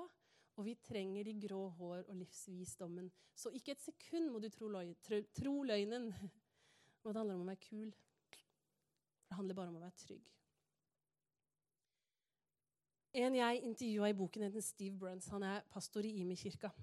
og 0.58 0.66
vi 0.66 0.74
trenger 0.82 1.28
de 1.28 1.36
grå 1.38 1.68
hår 1.78 2.08
og 2.10 2.16
livsvisdommen. 2.18 3.12
Så 3.38 3.52
ikke 3.54 3.76
et 3.76 3.84
sekund 3.84 4.32
må 4.34 4.42
du 4.42 4.50
tro, 4.50 4.70
løg, 4.74 4.96
tro, 5.06 5.22
tro 5.38 5.54
løgnen. 5.70 6.10
Og 7.06 7.14
det 7.14 7.22
handler 7.22 7.38
om 7.38 7.44
å 7.46 7.52
være 7.52 7.62
kul. 7.62 7.92
Det 9.28 9.38
handler 9.38 9.56
bare 9.56 9.72
om 9.72 9.78
å 9.78 9.84
være 9.84 10.00
trygg. 10.02 10.34
En 13.18 13.38
jeg 13.38 13.62
intervjua 13.64 14.10
i 14.12 14.16
boken, 14.18 14.48
heter 14.48 14.66
Steve 14.66 14.98
Bruns. 15.00 15.30
Han 15.32 15.46
er 15.46 15.64
pastor 15.72 16.06
i 16.06 16.12
Imi-kirka. 16.24 16.74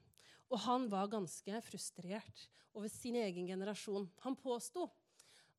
Og 0.49 0.63
han 0.65 0.87
var 0.91 1.11
ganske 1.13 1.61
frustrert 1.67 2.47
over 2.73 2.89
sin 2.91 3.19
egen 3.19 3.51
generasjon. 3.51 4.07
Han 4.25 4.39
påsto 4.39 4.87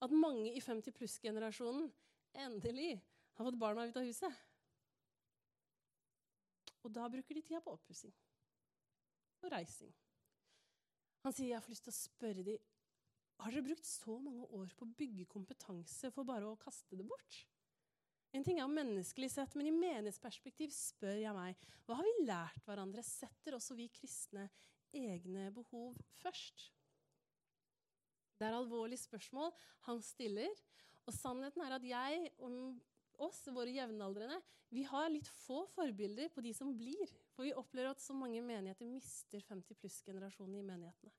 at 0.03 0.11
mange 0.15 0.55
i 0.55 0.63
50 0.63 0.95
pluss-generasjonen 0.95 1.91
endelig 2.45 2.95
har 3.35 3.47
fått 3.47 3.59
barna 3.59 3.85
ut 3.87 3.99
av 3.99 4.07
huset. 4.07 4.43
Og 6.85 6.93
da 6.93 7.07
bruker 7.09 7.37
de 7.37 7.43
tida 7.45 7.61
på 7.65 7.73
oppussing 7.73 8.13
og 9.41 9.51
reising. 9.53 9.91
Han 11.25 11.33
sier 11.33 11.51
jeg 11.51 11.61
har 11.61 11.73
lyst 11.73 11.85
til 11.87 11.93
å 11.93 11.97
spørre 11.97 12.45
dem, 12.45 12.61
har 13.41 13.51
dere 13.51 13.65
brukt 13.65 13.87
så 13.89 14.15
mange 14.21 14.45
år 14.55 14.71
på 14.77 14.85
å 14.85 14.93
bygge 14.95 15.25
kompetanse 15.27 16.11
for 16.13 16.27
bare 16.27 16.47
å 16.47 16.59
kaste 16.61 16.95
det 16.95 17.05
bort? 17.07 17.41
En 18.35 18.43
ting 18.45 18.59
er 18.59 18.71
menneskelig 18.71 19.29
sett, 19.33 19.55
men 19.55 19.69
i 19.69 19.75
menighetsperspektiv 19.75 20.71
spør 20.75 21.19
jeg 21.19 21.35
meg 21.35 21.59
hva 21.85 21.97
har 21.99 22.07
vi 22.07 22.25
lært 22.27 22.63
hverandre? 22.67 23.03
Setter 23.05 23.57
også 23.57 23.77
vi 23.77 23.89
kristne 23.91 24.47
egne 24.95 25.49
behov 25.55 25.99
først? 26.21 26.69
Det 28.35 28.47
er 28.47 28.57
alvorlige 28.57 29.03
spørsmål 29.03 29.53
han 29.87 30.01
stiller. 30.03 30.51
Og 31.05 31.13
sannheten 31.15 31.63
er 31.63 31.75
at 31.77 31.85
jeg 31.87 32.31
og 32.43 32.75
oss, 33.23 33.43
våre 33.53 33.71
jevnaldrende, 33.73 34.39
vi 34.73 34.83
har 34.87 35.11
litt 35.11 35.27
få 35.45 35.63
forbilder 35.75 36.31
på 36.33 36.43
de 36.43 36.51
som 36.55 36.73
blir. 36.75 37.11
For 37.35 37.47
vi 37.47 37.53
opplever 37.55 37.93
at 37.93 38.03
så 38.03 38.15
mange 38.17 38.41
menigheter 38.43 38.89
mister 38.89 39.43
50 39.47 39.77
pluss-generasjonen 39.79 40.57
i 40.59 40.65
menighetene. 40.65 41.13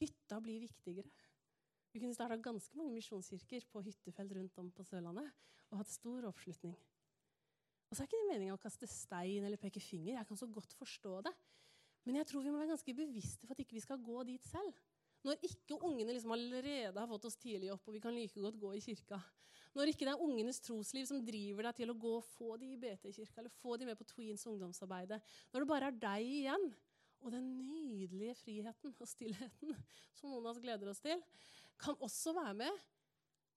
Hytta 0.00 0.40
blir 0.42 0.62
viktigere. 0.62 1.10
Vi 1.94 2.02
kunne 2.02 2.16
starta 2.16 2.36
ganske 2.42 2.76
mange 2.78 2.94
misjonskirker 2.96 3.66
på 3.70 3.82
hyttefelt 3.86 4.34
rundt 4.34 4.58
om 4.58 4.70
på 4.74 4.86
Sørlandet 4.86 5.30
og 5.70 5.78
hatt 5.80 5.90
stor 5.90 6.26
oppslutning. 6.28 6.74
Og 7.88 7.94
så 7.94 8.02
er 8.02 8.08
ikke 8.08 8.20
det 8.22 8.30
meninga 8.32 8.56
å 8.56 8.62
kaste 8.62 8.88
stein 8.90 9.44
eller 9.46 9.60
peke 9.60 9.82
finger. 9.82 10.16
Jeg 10.16 10.26
kan 10.26 10.38
så 10.38 10.48
godt 10.50 10.74
forstå 10.74 11.20
det. 11.28 11.32
Men 12.04 12.18
jeg 12.18 12.28
tror 12.28 12.42
vi 12.44 12.50
må 12.52 12.58
være 12.58 12.74
ganske 12.74 12.96
bevisste 12.96 13.46
for 13.46 13.54
at 13.54 13.62
ikke 13.62 13.78
vi 13.78 13.84
skal 13.84 14.02
gå 14.02 14.24
dit 14.28 14.50
selv. 14.50 14.74
Når 15.24 15.40
ikke 15.48 15.78
ungene 15.80 16.12
liksom 16.12 16.34
allerede 16.34 17.00
har 17.00 17.08
fått 17.08 17.30
oss 17.30 17.38
tidlig 17.40 17.70
opp, 17.72 17.86
og 17.88 17.96
vi 17.96 18.02
kan 18.04 18.14
like 18.14 18.40
godt 18.40 18.58
gå 18.60 18.74
i 18.76 18.82
kirka. 18.84 19.20
Når 19.74 19.90
ikke 19.90 20.06
det 20.06 20.12
er 20.12 20.22
ungenes 20.22 20.60
trosliv 20.62 21.06
som 21.08 21.22
driver 21.24 21.68
deg 21.68 21.78
til 21.80 21.90
å 21.90 21.96
gå 21.98 22.12
og 22.20 22.26
få 22.36 22.58
de 22.60 22.74
i 22.74 22.78
BT-kirka, 22.78 23.40
eller 23.40 23.54
få 23.62 23.78
de 23.80 23.88
med 23.88 23.98
på 23.98 24.06
Tweens 24.12 24.44
ungdomsarbeide. 24.50 25.18
Når 25.50 25.64
det 25.64 25.70
bare 25.70 25.88
er 25.90 26.02
deg 26.04 26.28
igjen, 26.28 26.68
og 27.24 27.32
den 27.32 27.46
nydelige 27.64 28.36
friheten 28.36 28.92
og 29.00 29.08
stillheten 29.08 29.72
som 30.18 30.28
noen 30.28 30.44
av 30.44 30.52
oss 30.52 30.60
gleder 30.62 30.90
oss 30.92 31.00
til, 31.02 31.22
kan 31.80 31.96
også 32.04 32.34
være 32.36 32.54
med 32.60 32.84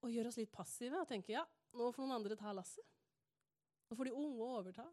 og 0.06 0.14
gjøre 0.14 0.32
oss 0.32 0.40
litt 0.40 0.54
passive 0.54 1.02
og 1.02 1.10
tenke 1.10 1.36
ja, 1.36 1.44
nå 1.76 1.92
får 1.92 2.06
noen 2.06 2.16
andre 2.22 2.38
ta 2.40 2.54
lasset. 2.56 2.86
Nå 3.88 3.98
får 4.00 4.10
de 4.10 4.16
unge 4.16 4.48
overta. 4.48 4.88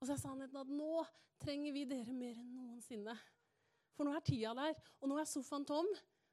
Og 0.00 0.06
så 0.06 0.14
er 0.14 0.20
sannheten 0.22 0.60
at 0.60 0.70
nå 0.72 1.02
trenger 1.40 1.74
vi 1.74 1.86
dere 1.88 2.14
mer 2.16 2.36
enn 2.38 2.54
noensinne. 2.54 3.16
For 4.00 4.08
nå 4.08 4.14
er 4.16 4.22
tida 4.24 4.54
der, 4.56 4.78
og 5.04 5.10
nå 5.10 5.18
er 5.20 5.26
sofaen 5.28 5.66
tom. 5.68 5.84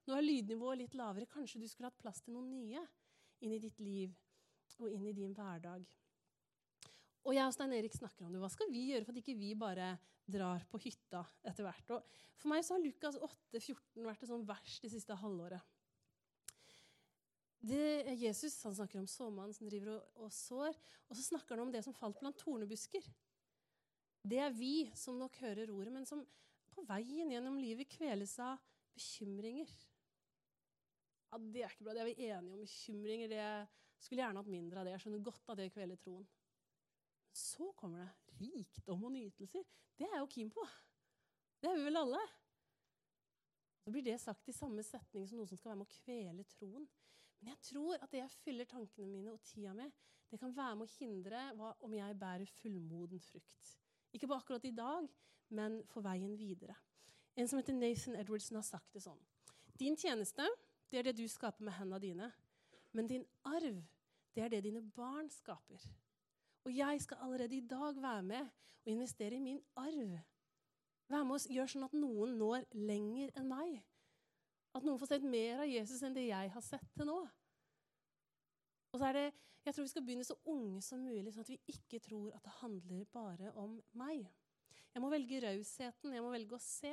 Nå 0.07 0.15
er 0.15 0.23
lydnivået 0.23 0.79
litt 0.79 0.93
lavere. 0.95 1.27
Kanskje 1.27 1.59
du 1.59 1.65
skulle 1.67 1.89
hatt 1.89 1.99
plass 1.99 2.21
til 2.23 2.31
noen 2.37 2.47
nye 2.47 2.79
inn 3.43 3.51
i 3.51 3.59
ditt 3.59 3.81
liv 3.83 4.13
og 4.79 4.87
inn 4.87 5.03
i 5.09 5.11
din 5.11 5.33
hverdag. 5.35 5.83
Og 7.27 7.35
jeg 7.35 7.43
og 7.43 7.51
Stein 7.51 7.73
Erik 7.75 7.97
snakker 7.97 8.23
om 8.23 8.31
det. 8.31 8.39
Hva 8.39 8.47
skal 8.53 8.71
vi 8.71 8.85
gjøre 8.93 9.03
for 9.03 9.11
at 9.11 9.19
ikke 9.19 9.35
vi 9.35 9.49
bare 9.59 9.89
drar 10.23 10.63
på 10.71 10.79
hytta 10.85 11.25
etter 11.43 11.67
hvert? 11.67 11.91
Og 11.97 12.23
for 12.39 12.53
meg 12.53 12.63
så 12.63 12.77
har 12.77 12.85
Lukas 12.85 13.19
8, 13.19 13.59
14 13.59 14.07
vært 14.07 14.23
et 14.23 14.31
sånt 14.31 14.47
vers 14.47 14.79
det 14.85 14.93
siste 14.95 15.19
halvåret. 15.19 15.75
Det 17.67 17.83
er 18.07 18.15
Jesus 18.15 18.55
han 18.63 18.79
snakker 18.79 19.03
om 19.03 19.11
såmannen 19.11 19.59
som 19.59 19.67
driver 19.67 19.97
og, 19.97 20.23
og 20.23 20.31
sår. 20.31 20.79
Og 21.11 21.19
så 21.19 21.27
snakker 21.33 21.57
han 21.57 21.67
om 21.67 21.75
det 21.75 21.83
som 21.83 21.99
falt 21.99 22.23
blant 22.23 22.39
tornebusker. 22.39 23.11
Det 24.23 24.39
er 24.39 24.55
vi 24.55 24.87
som 24.95 25.19
nok 25.19 25.35
hører 25.43 25.75
ordet, 25.75 25.91
men 25.91 26.07
som 26.07 26.23
på 26.77 26.85
veien 26.85 27.31
gjennom 27.33 27.57
livet 27.57 27.89
kveles 27.89 28.35
av 28.43 28.61
bekymringer. 28.97 29.69
Ja, 31.31 31.39
Det 31.41 31.63
er 31.63 31.73
ikke 31.73 31.87
bra. 31.87 31.95
Det 31.97 32.03
er 32.03 32.09
vi 32.11 32.27
enige 32.29 32.53
om. 32.53 32.61
Bekymringer 32.61 33.31
det 33.31 33.45
skulle 33.99 34.21
gjerne 34.21 34.43
hatt 34.43 34.51
mindre 34.51 34.79
av 34.79 34.87
det. 34.87 34.93
Jeg 34.95 35.05
skjønner 35.05 35.25
godt 35.25 35.53
at 35.53 35.59
det 35.59 35.71
kveler 35.73 35.99
troen. 36.01 36.27
Så 37.33 37.71
kommer 37.77 38.05
det 38.05 38.37
rikdom 38.39 39.07
og 39.09 39.13
nytelser. 39.13 39.65
Det 39.97 40.05
er 40.05 40.15
jeg 40.15 40.23
jo 40.23 40.33
keen 40.33 40.53
på. 40.53 40.65
Det 41.61 41.69
er 41.69 41.79
vi 41.79 41.87
vel 41.87 41.99
alle. 41.99 42.21
Så 43.81 43.93
blir 43.93 44.05
det 44.05 44.19
sagt 44.21 44.49
i 44.49 44.55
samme 44.55 44.83
setning 44.85 45.25
som 45.27 45.39
noe 45.39 45.49
som 45.49 45.57
skal 45.57 45.71
være 45.71 45.81
med 45.81 45.89
å 45.89 45.97
kvele 46.03 46.45
troen. 46.53 46.87
Men 47.39 47.53
jeg 47.53 47.61
tror 47.69 48.01
at 48.01 48.11
det 48.13 48.21
jeg 48.23 48.37
fyller 48.41 48.69
tankene 48.69 49.09
mine 49.09 49.33
og 49.33 49.43
tida 49.45 49.73
med, 49.77 49.93
det 50.27 50.39
kan 50.41 50.53
være 50.55 50.75
med 50.75 50.89
å 50.89 50.95
hindre 50.97 51.43
hva, 51.55 51.69
om 51.85 51.93
jeg 51.95 52.17
bærer 52.19 52.55
fullmoden 52.57 53.21
frukt. 53.23 53.73
Ikke 54.11 54.27
bare 54.27 54.43
akkurat 54.43 54.65
i 54.67 54.73
dag, 54.75 55.07
men 55.49 55.81
for 55.91 56.05
veien 56.05 56.37
videre. 56.37 56.75
En 57.37 57.47
som 57.47 57.59
heter 57.59 57.73
Nathan 57.73 58.15
Edwardson, 58.15 58.57
har 58.57 58.65
sagt 58.65 58.93
det 58.93 59.03
sånn. 59.03 59.19
Din 59.77 59.97
tjeneste 59.97 60.47
det 60.91 60.99
er 60.99 61.09
det 61.09 61.17
du 61.17 61.27
skaper 61.27 61.65
med 61.67 61.75
hendene 61.75 61.99
dine. 62.01 62.31
Men 62.95 63.07
din 63.07 63.25
arv, 63.45 63.81
det 64.35 64.43
er 64.43 64.49
det 64.49 64.63
dine 64.63 64.81
barn 64.95 65.29
skaper. 65.29 65.83
Og 66.63 66.71
jeg 66.75 67.01
skal 67.01 67.17
allerede 67.21 67.55
i 67.55 67.67
dag 67.67 68.01
være 68.01 68.23
med 68.23 68.41
og 68.85 68.91
investere 68.91 69.35
i 69.35 69.39
min 69.39 69.61
arv. 69.75 70.19
Være 71.09 71.25
med 71.25 71.35
og 71.35 71.53
gjøre 71.55 71.73
sånn 71.73 71.87
at 71.87 71.95
noen 71.95 72.37
når 72.39 72.65
lenger 72.73 73.35
enn 73.35 73.51
meg. 73.51 73.75
At 74.75 74.83
noen 74.87 74.99
får 74.99 75.13
sett 75.13 75.27
mer 75.27 75.63
av 75.63 75.69
Jesus 75.69 76.01
enn 76.03 76.15
det 76.15 76.27
jeg 76.27 76.51
har 76.53 76.63
sett 76.63 76.89
til 76.95 77.07
nå. 77.09 77.19
Og 78.91 78.99
så 78.99 79.11
er 79.11 79.21
det, 79.21 79.27
Jeg 79.67 79.75
tror 79.75 79.83
vi 79.83 79.89
skal 79.89 80.03
begynne 80.07 80.23
så 80.23 80.35
unge 80.47 80.81
som 80.81 81.01
mulig, 81.03 81.33
sånn 81.33 81.43
at 81.43 81.49
vi 81.51 81.57
ikke 81.73 81.99
tror 81.99 82.29
at 82.31 82.45
det 82.45 82.53
handler 82.61 83.01
bare 83.11 83.49
om 83.59 83.73
meg. 83.99 84.21
Jeg 84.97 85.03
må 85.03 85.11
velge 85.13 85.37
rausheten. 85.43 86.13
Jeg 86.15 86.23
må 86.25 86.31
velge 86.33 86.57
å 86.57 86.63
se. 86.63 86.89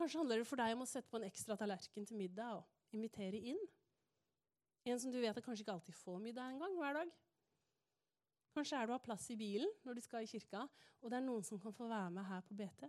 Kanskje 0.00 0.22
handler 0.22 0.40
det 0.40 0.46
for 0.48 0.56
deg 0.56 0.72
om 0.72 0.80
å 0.80 0.88
sette 0.88 1.10
på 1.12 1.18
en 1.20 1.26
ekstra 1.26 1.56
tallerken 1.60 2.06
til 2.08 2.16
middag 2.16 2.62
og 2.62 2.96
invitere 2.96 3.42
inn. 3.52 3.60
En 4.88 4.96
som 5.02 5.12
du 5.12 5.18
vet 5.20 5.36
at 5.36 5.44
kanskje 5.44 5.66
ikke 5.66 5.74
alltid 5.74 5.98
får 5.98 6.22
middag 6.24 6.54
engang 6.54 6.78
hver 6.80 6.96
dag. 6.96 7.12
Kanskje 8.56 8.78
er 8.80 8.88
du 8.88 8.94
har 8.94 9.02
plass 9.04 9.26
i 9.34 9.36
bilen 9.36 9.68
når 9.84 9.98
du 9.98 10.02
skal 10.06 10.24
i 10.24 10.30
kirka, 10.30 10.64
og 11.04 11.12
det 11.12 11.20
er 11.20 11.26
noen 11.26 11.44
som 11.44 11.60
kan 11.60 11.76
få 11.76 11.90
være 11.92 12.16
med 12.16 12.24
her 12.30 12.48
på 12.48 12.56
BT. 12.56 12.88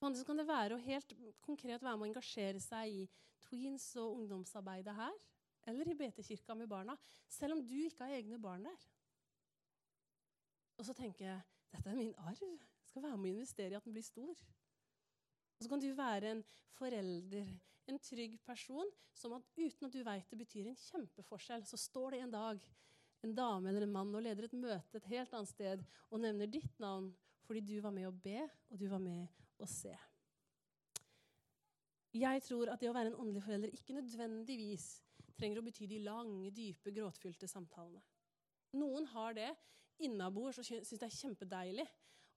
For 0.00 0.24
kan 0.30 0.40
det 0.40 0.48
være 0.48 0.78
å 0.78 0.84
helt 0.88 1.12
konkret 1.44 1.84
være 1.84 1.98
med 1.98 2.06
å 2.06 2.10
engasjere 2.14 2.64
seg 2.64 2.96
i 3.02 3.04
tweens 3.44 3.90
og 4.00 4.22
ungdomsarbeidet 4.22 4.96
her 4.96 5.20
eller 5.68 5.92
i 5.92 6.00
BT-kirka 6.00 6.56
med 6.56 6.72
barna, 6.72 6.96
selv 7.28 7.58
om 7.58 7.66
du 7.66 7.76
ikke 7.84 8.08
har 8.08 8.16
egne 8.16 8.40
barn 8.40 8.64
der. 8.66 8.88
Og 10.82 10.88
så 10.88 10.96
tenker 10.98 11.28
jeg 11.28 11.42
dette 11.70 11.86
er 11.86 11.94
min 11.94 12.14
arv. 12.18 12.40
Jeg 12.42 12.90
skal 12.90 13.04
være 13.04 13.16
med 13.16 13.30
å 13.30 13.34
investere 13.36 13.70
i 13.70 13.76
at 13.78 13.84
den 13.86 13.94
blir 13.94 14.02
stor. 14.02 14.32
Og 14.34 15.62
så 15.62 15.70
kan 15.70 15.82
du 15.82 15.92
være 15.94 16.32
en 16.34 16.42
forelder, 16.74 17.52
en 17.86 18.00
trygg 18.02 18.34
person, 18.42 18.90
som 19.14 19.36
at 19.36 19.46
uten 19.54 19.86
at 19.86 19.94
du 19.94 20.00
veit 20.02 20.26
det 20.32 20.40
betyr 20.40 20.66
en 20.66 20.80
kjempeforskjell, 20.80 21.62
så 21.70 21.78
står 21.78 22.16
det 22.16 22.22
en 22.24 22.34
dag 22.34 22.66
en 23.22 23.36
dame 23.38 23.70
eller 23.70 23.86
en 23.86 23.94
mann 23.94 24.10
og 24.10 24.26
leder 24.26 24.48
et 24.48 24.58
møte 24.58 24.98
et 24.98 25.08
helt 25.12 25.38
annet 25.38 25.52
sted 25.52 25.86
og 26.08 26.24
nevner 26.24 26.50
ditt 26.50 26.82
navn 26.82 27.12
fordi 27.46 27.62
du 27.62 27.76
var 27.84 27.94
med 27.94 28.08
å 28.08 28.14
be, 28.24 28.42
og 28.70 28.78
du 28.82 28.88
var 28.90 29.02
med 29.02 29.62
å 29.62 29.68
se. 29.70 29.94
Jeg 32.18 32.42
tror 32.42 32.74
at 32.74 32.82
det 32.82 32.90
å 32.90 32.94
være 32.96 33.12
en 33.12 33.20
åndelig 33.22 33.46
forelder 33.46 33.78
ikke 33.78 34.00
nødvendigvis 34.00 34.88
trenger 35.38 35.62
å 35.62 35.66
bety 35.66 35.86
de 35.90 36.02
lange, 36.02 36.50
dype, 36.50 36.90
gråtfylte 36.90 37.46
samtalene. 37.46 38.02
Noen 38.74 39.06
har 39.14 39.38
det 39.38 39.52
innabords 40.02 40.60
og 40.62 40.66
syns 40.66 40.92
det 40.94 41.06
er 41.06 41.18
kjempedeilig 41.18 41.86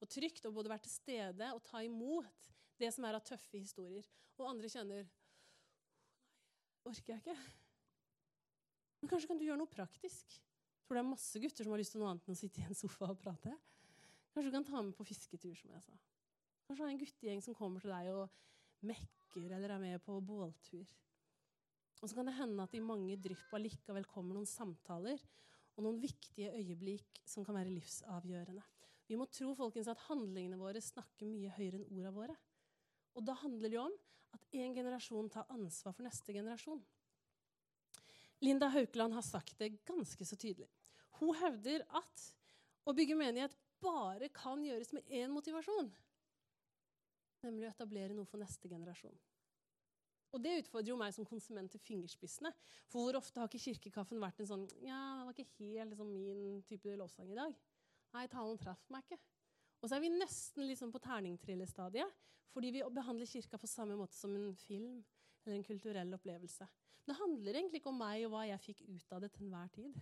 og 0.04 0.10
trygt 0.12 0.48
å 0.48 0.54
både 0.54 0.72
være 0.72 0.86
til 0.86 0.96
stede 0.96 1.52
og 1.56 1.64
ta 1.66 1.82
imot 1.86 2.50
det 2.80 2.92
som 2.92 3.06
er 3.08 3.18
av 3.18 3.24
tøffe 3.26 3.58
historier. 3.58 4.08
Og 4.36 4.50
andre 4.50 4.72
kjenner 4.72 5.06
Nei, 5.06 6.92
orker 6.92 7.16
jeg 7.16 7.22
ikke. 7.24 7.36
Men 9.02 9.12
kanskje 9.12 9.30
kan 9.30 9.40
du 9.40 9.46
gjøre 9.48 9.62
noe 9.62 9.72
praktisk. 9.72 10.36
Jeg 10.36 10.86
tror 10.86 11.00
det 11.00 11.02
er 11.02 11.08
masse 11.08 11.40
gutter 11.42 11.66
som 11.66 11.74
har 11.74 11.82
lyst 11.82 11.96
til 11.96 12.04
noe 12.04 12.12
annet 12.12 12.28
enn 12.28 12.36
å 12.36 12.40
sitte 12.40 12.62
i 12.62 12.68
en 12.68 12.78
sofa 12.78 13.10
og 13.10 13.22
prate. 13.22 13.54
Kanskje 14.36 14.52
du 14.52 14.56
kan 14.58 14.68
ta 14.68 14.82
med 14.84 14.94
på 14.98 15.08
fisketur, 15.08 15.56
som 15.58 15.72
jeg 15.74 15.86
sa. 15.86 15.96
Kanskje 16.68 16.86
ha 16.86 16.92
en 16.92 17.02
guttegjeng 17.02 17.42
som 17.46 17.58
kommer 17.58 17.82
til 17.82 17.94
deg 17.94 18.12
og 18.12 18.86
mekker 18.86 19.56
eller 19.56 19.76
er 19.76 19.82
med 19.82 20.04
på 20.06 20.20
båltur. 20.26 20.86
Og 22.02 22.10
så 22.10 22.18
kan 22.18 22.30
det 22.30 22.36
hende 22.38 22.66
at 22.66 22.76
i 22.76 22.84
mange 22.84 23.18
drypp 23.22 23.54
allikevel 23.56 24.06
kommer 24.10 24.38
noen 24.38 24.50
samtaler 24.50 25.22
og 25.76 25.86
noen 25.86 26.00
viktige 26.02 26.54
øyeblikk 26.56 27.22
som 27.28 27.46
kan 27.46 27.58
være 27.58 27.74
livsavgjørende. 27.74 28.64
Vi 29.06 29.18
må 29.20 29.28
tro 29.30 29.54
folkens, 29.58 29.90
at 29.92 30.02
handlingene 30.08 30.58
våre 30.60 30.82
snakker 30.82 31.30
mye 31.30 31.52
høyere 31.58 31.78
enn 31.78 31.90
ordene 31.90 32.14
våre. 32.16 32.36
Og 33.16 33.26
da 33.28 33.36
handler 33.44 33.72
det 33.72 33.82
om 33.82 33.94
at 34.36 34.48
én 34.56 34.74
generasjon 34.76 35.30
tar 35.32 35.52
ansvar 35.54 35.94
for 35.96 36.08
neste 36.08 36.34
generasjon. 36.36 36.82
Linda 38.44 38.68
Haukeland 38.74 39.16
har 39.16 39.24
sagt 39.24 39.60
det 39.60 39.78
ganske 39.88 40.26
så 40.28 40.38
tydelig. 40.40 40.68
Hun 41.20 41.36
hevder 41.40 41.86
at 41.96 42.26
å 42.86 42.94
bygge 42.96 43.18
menighet 43.18 43.56
bare 43.84 44.30
kan 44.34 44.64
gjøres 44.66 44.92
med 44.96 45.08
én 45.14 45.32
motivasjon, 45.34 45.88
nemlig 47.46 47.68
å 47.68 47.72
etablere 47.72 48.18
noe 48.18 48.28
for 48.30 48.42
neste 48.42 48.70
generasjon. 48.72 49.16
Og 50.36 50.42
det 50.44 50.58
utfordrer 50.60 50.92
jo 50.92 50.98
meg 51.00 51.14
som 51.16 51.28
konsument 51.28 51.72
til 51.72 51.80
fingerspissene. 51.80 52.52
For 52.92 53.06
hvor 53.08 53.20
ofte 53.22 53.40
har 53.40 53.48
ikke 53.48 53.64
kirkekaffen 53.70 54.20
vært 54.20 54.42
en 54.44 54.50
sånn 54.50 54.66
Ja, 54.84 55.00
det 55.22 55.30
var 55.30 55.38
ikke 55.38 55.62
helt 55.62 55.94
liksom, 55.94 56.12
min 56.12 56.60
type 56.68 56.98
lovsang 57.00 57.32
i 57.32 57.38
dag. 57.40 57.56
Nei, 58.16 58.26
talen 58.32 58.60
traff 58.60 58.84
meg 58.92 59.06
ikke. 59.08 59.20
Og 59.80 59.88
så 59.88 59.98
er 59.98 60.04
vi 60.04 60.12
nesten 60.12 60.68
liksom 60.68 60.92
på 60.92 61.00
terningtrillestadiet, 61.04 62.12
fordi 62.52 62.72
vi 62.74 62.84
behandler 62.96 63.30
kirka 63.30 63.60
på 63.60 63.70
samme 63.70 63.96
måte 64.00 64.16
som 64.18 64.34
en 64.36 64.52
film 64.60 65.00
eller 65.46 65.60
en 65.60 65.68
kulturell 65.68 66.14
opplevelse. 66.18 66.68
Det 67.06 67.16
handler 67.20 67.60
egentlig 67.60 67.82
ikke 67.82 67.92
om 67.92 68.00
meg 68.02 68.24
og 68.26 68.34
hva 68.34 68.46
jeg 68.50 68.64
fikk 68.64 68.82
ut 68.88 69.12
av 69.14 69.22
det 69.24 69.30
til 69.36 69.46
enhver 69.46 69.70
tid. 69.76 70.00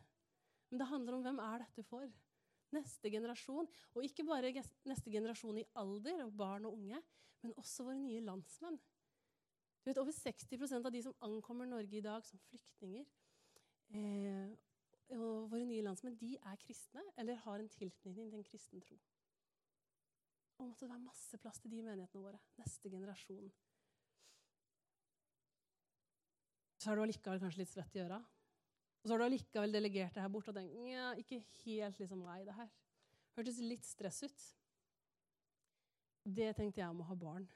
Men 0.72 0.82
det 0.82 0.90
handler 0.90 1.18
om 1.18 1.26
hvem 1.26 1.42
er 1.44 1.66
dette 1.66 1.84
for? 1.86 2.06
Neste 2.74 3.12
generasjon. 3.12 3.68
Og 3.94 4.08
ikke 4.08 4.26
bare 4.26 4.54
neste 4.90 5.12
generasjon 5.12 5.60
i 5.62 5.68
alder, 5.78 6.24
og 6.26 6.38
barn 6.40 6.70
og 6.70 6.80
unge, 6.80 7.02
men 7.44 7.58
også 7.60 7.86
våre 7.90 8.00
nye 8.00 8.24
landsmenn. 8.24 8.80
Du 9.84 9.90
vet, 9.90 9.98
Over 10.00 10.12
60% 10.16 10.86
av 10.86 10.92
de 10.92 11.02
som 11.04 11.16
ankommer 11.22 11.68
Norge 11.68 11.98
i 11.98 12.02
dag 12.02 12.26
som 12.26 12.40
flyktninger, 12.40 13.04
eh, 13.90 14.54
og 15.10 15.50
våre 15.52 15.66
nye 15.68 15.84
landsmenn, 15.84 16.16
de 16.18 16.38
er 16.38 16.62
kristne 16.62 17.04
eller 17.18 17.42
har 17.44 17.60
en 17.60 17.70
tilknytning 17.70 18.30
til 18.32 18.40
en 18.40 18.48
kristen 18.48 18.82
tro. 18.82 18.96
Og 20.58 20.70
måtte 20.70 20.86
det 20.86 20.94
være 20.94 21.04
masse 21.04 21.38
plass 21.38 21.60
til 21.60 21.74
de 21.74 21.82
menighetene 21.84 22.24
våre. 22.24 22.40
Neste 22.58 22.90
generasjon. 22.90 23.52
Så 26.80 26.90
har 26.90 26.96
du 26.96 27.04
allikevel 27.04 27.42
kanskje 27.44 27.64
litt 27.64 27.72
svett 27.74 27.96
i 27.98 28.04
øra. 28.06 28.22
Og 29.04 29.08
så 29.08 29.14
har 29.14 29.20
du 29.20 29.26
allikevel 29.26 29.76
delegert 29.76 30.16
det 30.16 30.24
her 30.24 30.32
bort 30.32 30.48
og 30.48 30.56
tenkt 30.56 31.20
ikke 31.20 31.42
helt 31.66 32.00
liksom 32.00 32.24
meg, 32.24 32.46
det 32.48 32.56
her. 32.56 32.72
Hørtes 33.36 33.60
litt 33.60 33.84
stress 33.88 34.24
ut. 34.24 34.46
Det 36.24 36.54
tenkte 36.56 36.80
jeg 36.80 36.88
om 36.88 37.02
å 37.04 37.10
ha 37.10 37.18
barn. 37.20 37.50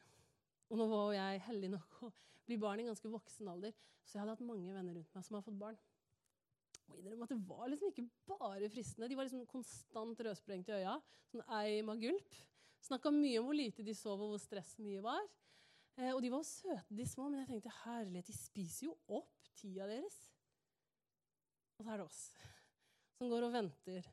Og 0.68 0.80
nå 0.80 0.88
var 0.92 1.14
jeg 1.16 1.44
heldig 1.48 1.70
nok 1.76 2.00
å 2.04 2.10
bli 2.48 2.58
barn 2.60 2.82
i 2.82 2.88
ganske 2.88 3.12
voksen 3.12 3.48
alder, 3.52 3.76
så 4.04 4.18
jeg 4.18 4.24
hadde 4.24 4.36
hatt 4.36 4.48
mange 4.48 4.74
venner 4.76 4.98
rundt 4.98 5.16
meg 5.16 5.26
som 5.28 5.38
har 5.38 5.46
fått 5.46 5.60
barn. 5.60 5.78
Og 6.88 7.24
at 7.24 7.32
Det 7.34 7.40
var 7.48 7.68
liksom 7.68 7.92
ikke 7.92 8.08
bare 8.30 8.70
fristende. 8.72 9.10
De 9.10 9.16
var 9.16 9.28
liksom 9.28 9.46
konstant 9.50 10.20
rødsprengt 10.24 10.70
i 10.72 10.78
øya. 10.80 10.96
Sånn 11.28 11.44
eim 11.60 11.90
av 11.92 12.00
gulp. 12.00 12.38
Snakka 12.88 13.12
mye 13.12 13.42
om 13.42 13.50
hvor 13.50 13.58
lite 13.58 13.84
de 13.84 13.96
sov, 13.98 14.22
og 14.24 14.32
hvor 14.32 14.40
stress 14.42 14.78
mye 14.80 15.04
var. 15.04 15.26
Eh, 15.98 16.14
og 16.14 16.22
de 16.24 16.32
var 16.32 16.46
søte, 16.48 16.96
de 16.96 17.08
små, 17.10 17.28
men 17.28 17.42
jeg 17.42 17.50
tenkte 17.52 17.76
herlighet, 17.82 18.30
de 18.30 18.38
spiser 18.38 18.88
jo 18.88 18.96
opp 19.20 19.50
tida 19.58 19.88
deres. 19.90 20.16
Og 21.78 21.84
så 21.84 21.92
er 21.92 22.00
det 22.00 22.08
oss 22.08 22.22
som 23.18 23.32
går 23.32 23.48
og 23.48 23.56
venter 23.56 24.08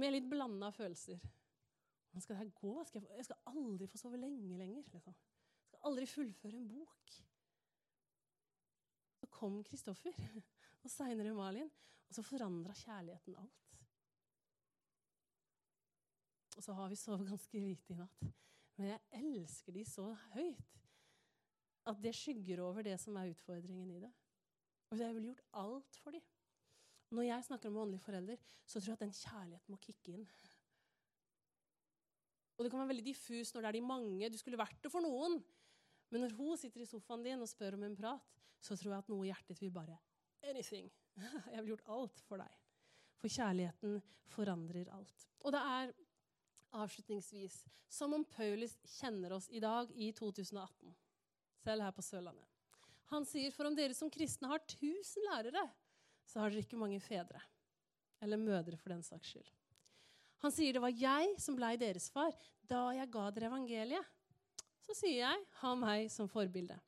med 0.00 0.14
litt 0.14 0.28
blanda 0.28 0.70
følelser. 0.72 1.20
Hvordan 2.08 2.24
skal 2.24 2.34
det 2.34 2.42
her 2.42 2.52
gå? 2.56 2.74
Skal 2.88 3.02
jeg, 3.02 3.16
jeg, 3.20 3.26
skal 3.28 3.52
aldri 3.52 3.88
få 3.92 4.00
sove 4.00 4.20
lenge 4.20 4.56
lenger. 4.56 4.86
Liksom. 4.94 5.16
Skal 5.78 5.92
aldri 5.92 6.06
fullføre 6.10 6.58
en 6.58 6.70
bok. 6.72 7.12
Så 9.20 9.28
kom 9.30 9.60
Kristoffer, 9.62 10.16
og 10.82 10.90
seinere 10.90 11.34
Malin, 11.36 11.68
og 12.08 12.16
så 12.16 12.24
forandra 12.26 12.74
kjærligheten 12.74 13.36
alt. 13.38 13.68
Og 16.58 16.64
så 16.66 16.74
har 16.74 16.90
vi 16.90 16.98
sovet 16.98 17.28
ganske 17.30 17.60
lite 17.62 17.94
i 17.94 17.98
natt. 18.00 18.24
Men 18.78 18.90
jeg 18.90 19.20
elsker 19.20 19.76
de 19.76 19.84
så 19.86 20.08
høyt 20.32 20.74
at 21.88 22.00
det 22.02 22.12
skygger 22.16 22.64
over 22.66 22.82
det 22.82 22.96
som 22.98 23.16
er 23.16 23.30
utfordringen 23.30 23.92
i 23.94 24.00
det. 24.02 24.10
Og 24.90 24.98
jeg 24.98 25.14
ville 25.14 25.30
gjort 25.30 25.46
alt 25.62 26.00
for 26.02 26.16
de. 26.16 26.20
Når 27.14 27.28
jeg 27.28 27.46
snakker 27.46 27.70
om 27.70 27.78
åndelige 27.84 28.02
foreldre, 28.02 28.36
så 28.66 28.80
tror 28.80 28.90
jeg 28.90 28.98
at 28.98 29.06
den 29.06 29.14
kjærligheten 29.14 29.72
må 29.72 29.78
kicke 29.80 30.16
inn. 30.18 30.26
Og 32.58 32.66
det 32.66 32.72
kan 32.72 32.82
være 32.82 32.90
veldig 32.90 33.06
diffus 33.06 33.54
når 33.54 33.62
det 33.62 33.70
er 33.70 33.78
de 33.78 33.86
mange. 33.86 34.32
Du 34.34 34.38
skulle 34.40 34.58
vært 34.58 34.82
det 34.82 34.90
for 34.90 35.06
noen. 35.06 35.38
Men 36.08 36.24
når 36.24 36.36
hun 36.38 36.56
sitter 36.56 36.82
i 36.82 36.88
sofaen 36.88 37.24
din 37.26 37.42
og 37.44 37.50
spør 37.50 37.76
om 37.76 37.84
en 37.86 37.96
prat, 37.98 38.36
så 38.60 38.76
tror 38.76 38.94
jeg 38.94 39.04
at 39.04 39.10
noe 39.12 39.26
i 39.26 39.30
hjertet 39.30 39.60
vil 39.62 39.74
bare 39.74 39.98
Anything. 40.46 40.86
Jeg 41.52 41.62
vil 41.64 41.72
gjort 41.72 41.88
alt 41.90 42.20
for 42.28 42.38
deg. 42.38 42.58
For 43.18 43.32
kjærligheten 43.32 43.96
forandrer 44.30 44.90
alt. 44.94 45.24
Og 45.42 45.50
det 45.50 45.62
er 45.66 45.90
avslutningsvis 46.78 47.56
som 47.90 48.14
om 48.14 48.24
Paulus 48.28 48.76
kjenner 48.98 49.34
oss 49.34 49.48
i 49.50 49.58
dag 49.64 49.90
i 49.96 50.12
2018, 50.14 50.94
selv 51.64 51.82
her 51.82 51.96
på 51.96 52.04
Sørlandet. 52.06 52.46
Han 53.08 53.24
sier, 53.26 53.50
for 53.50 53.66
om 53.66 53.76
dere 53.76 53.96
som 53.96 54.10
kristne 54.12 54.50
har 54.50 54.60
1000 54.60 55.26
lærere, 55.30 55.64
så 56.28 56.42
har 56.42 56.52
dere 56.52 56.62
ikke 56.62 56.78
mange 56.78 57.00
fedre. 57.00 57.40
Eller 58.20 58.40
mødre, 58.40 58.76
for 58.76 58.92
den 58.92 59.02
saks 59.02 59.32
skyld. 59.32 59.48
Han 60.44 60.54
sier 60.54 60.76
det 60.76 60.82
var 60.84 60.94
jeg 60.94 61.34
som 61.42 61.56
blei 61.58 61.72
deres 61.80 62.10
far 62.14 62.36
da 62.68 62.90
jeg 62.94 63.10
ga 63.10 63.24
dere 63.34 63.48
evangeliet. 63.48 64.14
Så 64.88 64.94
sier 65.02 65.18
jeg, 65.20 65.40
ha 65.60 65.74
meg 65.76 66.06
som 66.08 66.30
forbilde. 66.32 66.78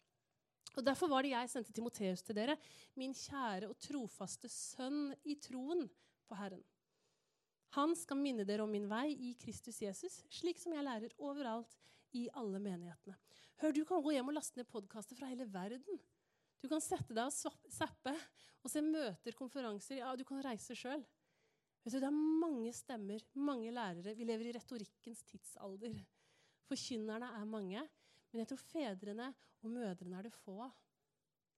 Og 0.78 0.84
Derfor 0.86 1.10
var 1.10 1.26
det 1.26 1.34
jeg 1.34 1.50
sendte 1.52 1.74
Timoteus 1.76 2.22
til 2.24 2.38
dere, 2.38 2.54
min 2.96 3.12
kjære 3.12 3.68
og 3.68 3.76
trofaste 3.82 4.48
sønn 4.48 5.10
i 5.28 5.36
troen 5.42 5.84
på 6.24 6.38
Herren. 6.38 6.62
Han 7.76 7.92
skal 7.98 8.18
minne 8.18 8.46
dere 8.48 8.64
om 8.64 8.72
min 8.72 8.88
vei 8.90 9.12
i 9.12 9.34
Kristus 9.38 9.82
Jesus, 9.82 10.22
slik 10.32 10.58
som 10.58 10.72
jeg 10.74 10.86
lærer 10.86 11.12
overalt 11.20 11.76
i 12.16 12.24
alle 12.34 12.58
menighetene. 12.62 13.18
Hør, 13.60 13.74
Du 13.76 13.84
kan 13.84 14.00
gå 14.02 14.14
hjem 14.16 14.32
og 14.32 14.38
laste 14.38 14.58
ned 14.58 14.70
podkaster 14.70 15.18
fra 15.18 15.28
hele 15.28 15.44
verden. 15.44 16.00
Du 16.60 16.68
kan 16.72 16.80
sette 16.80 17.12
deg 17.12 17.28
og 17.28 17.68
zappe 17.70 18.14
og 18.64 18.72
se 18.72 18.80
møter, 18.84 19.36
konferanser. 19.36 20.00
Ja, 20.00 20.14
du 20.16 20.24
kan 20.24 20.40
reise 20.44 20.74
sjøl. 20.74 21.04
Det 21.84 22.00
er 22.00 22.12
mange 22.12 22.72
stemmer, 22.76 23.20
mange 23.34 23.70
lærere. 23.72 24.16
Vi 24.16 24.24
lever 24.24 24.50
i 24.50 24.56
retorikkens 24.56 25.22
tidsalder. 25.28 26.00
Forkynnerne 26.70 27.32
er 27.34 27.48
mange, 27.50 27.82
men 28.30 28.44
jeg 28.44 28.48
tror 28.52 28.62
fedrene 28.62 29.32
og 29.64 29.72
mødrene 29.74 30.20
er 30.20 30.28
det 30.28 30.36
få 30.36 30.54
av. 30.68 30.76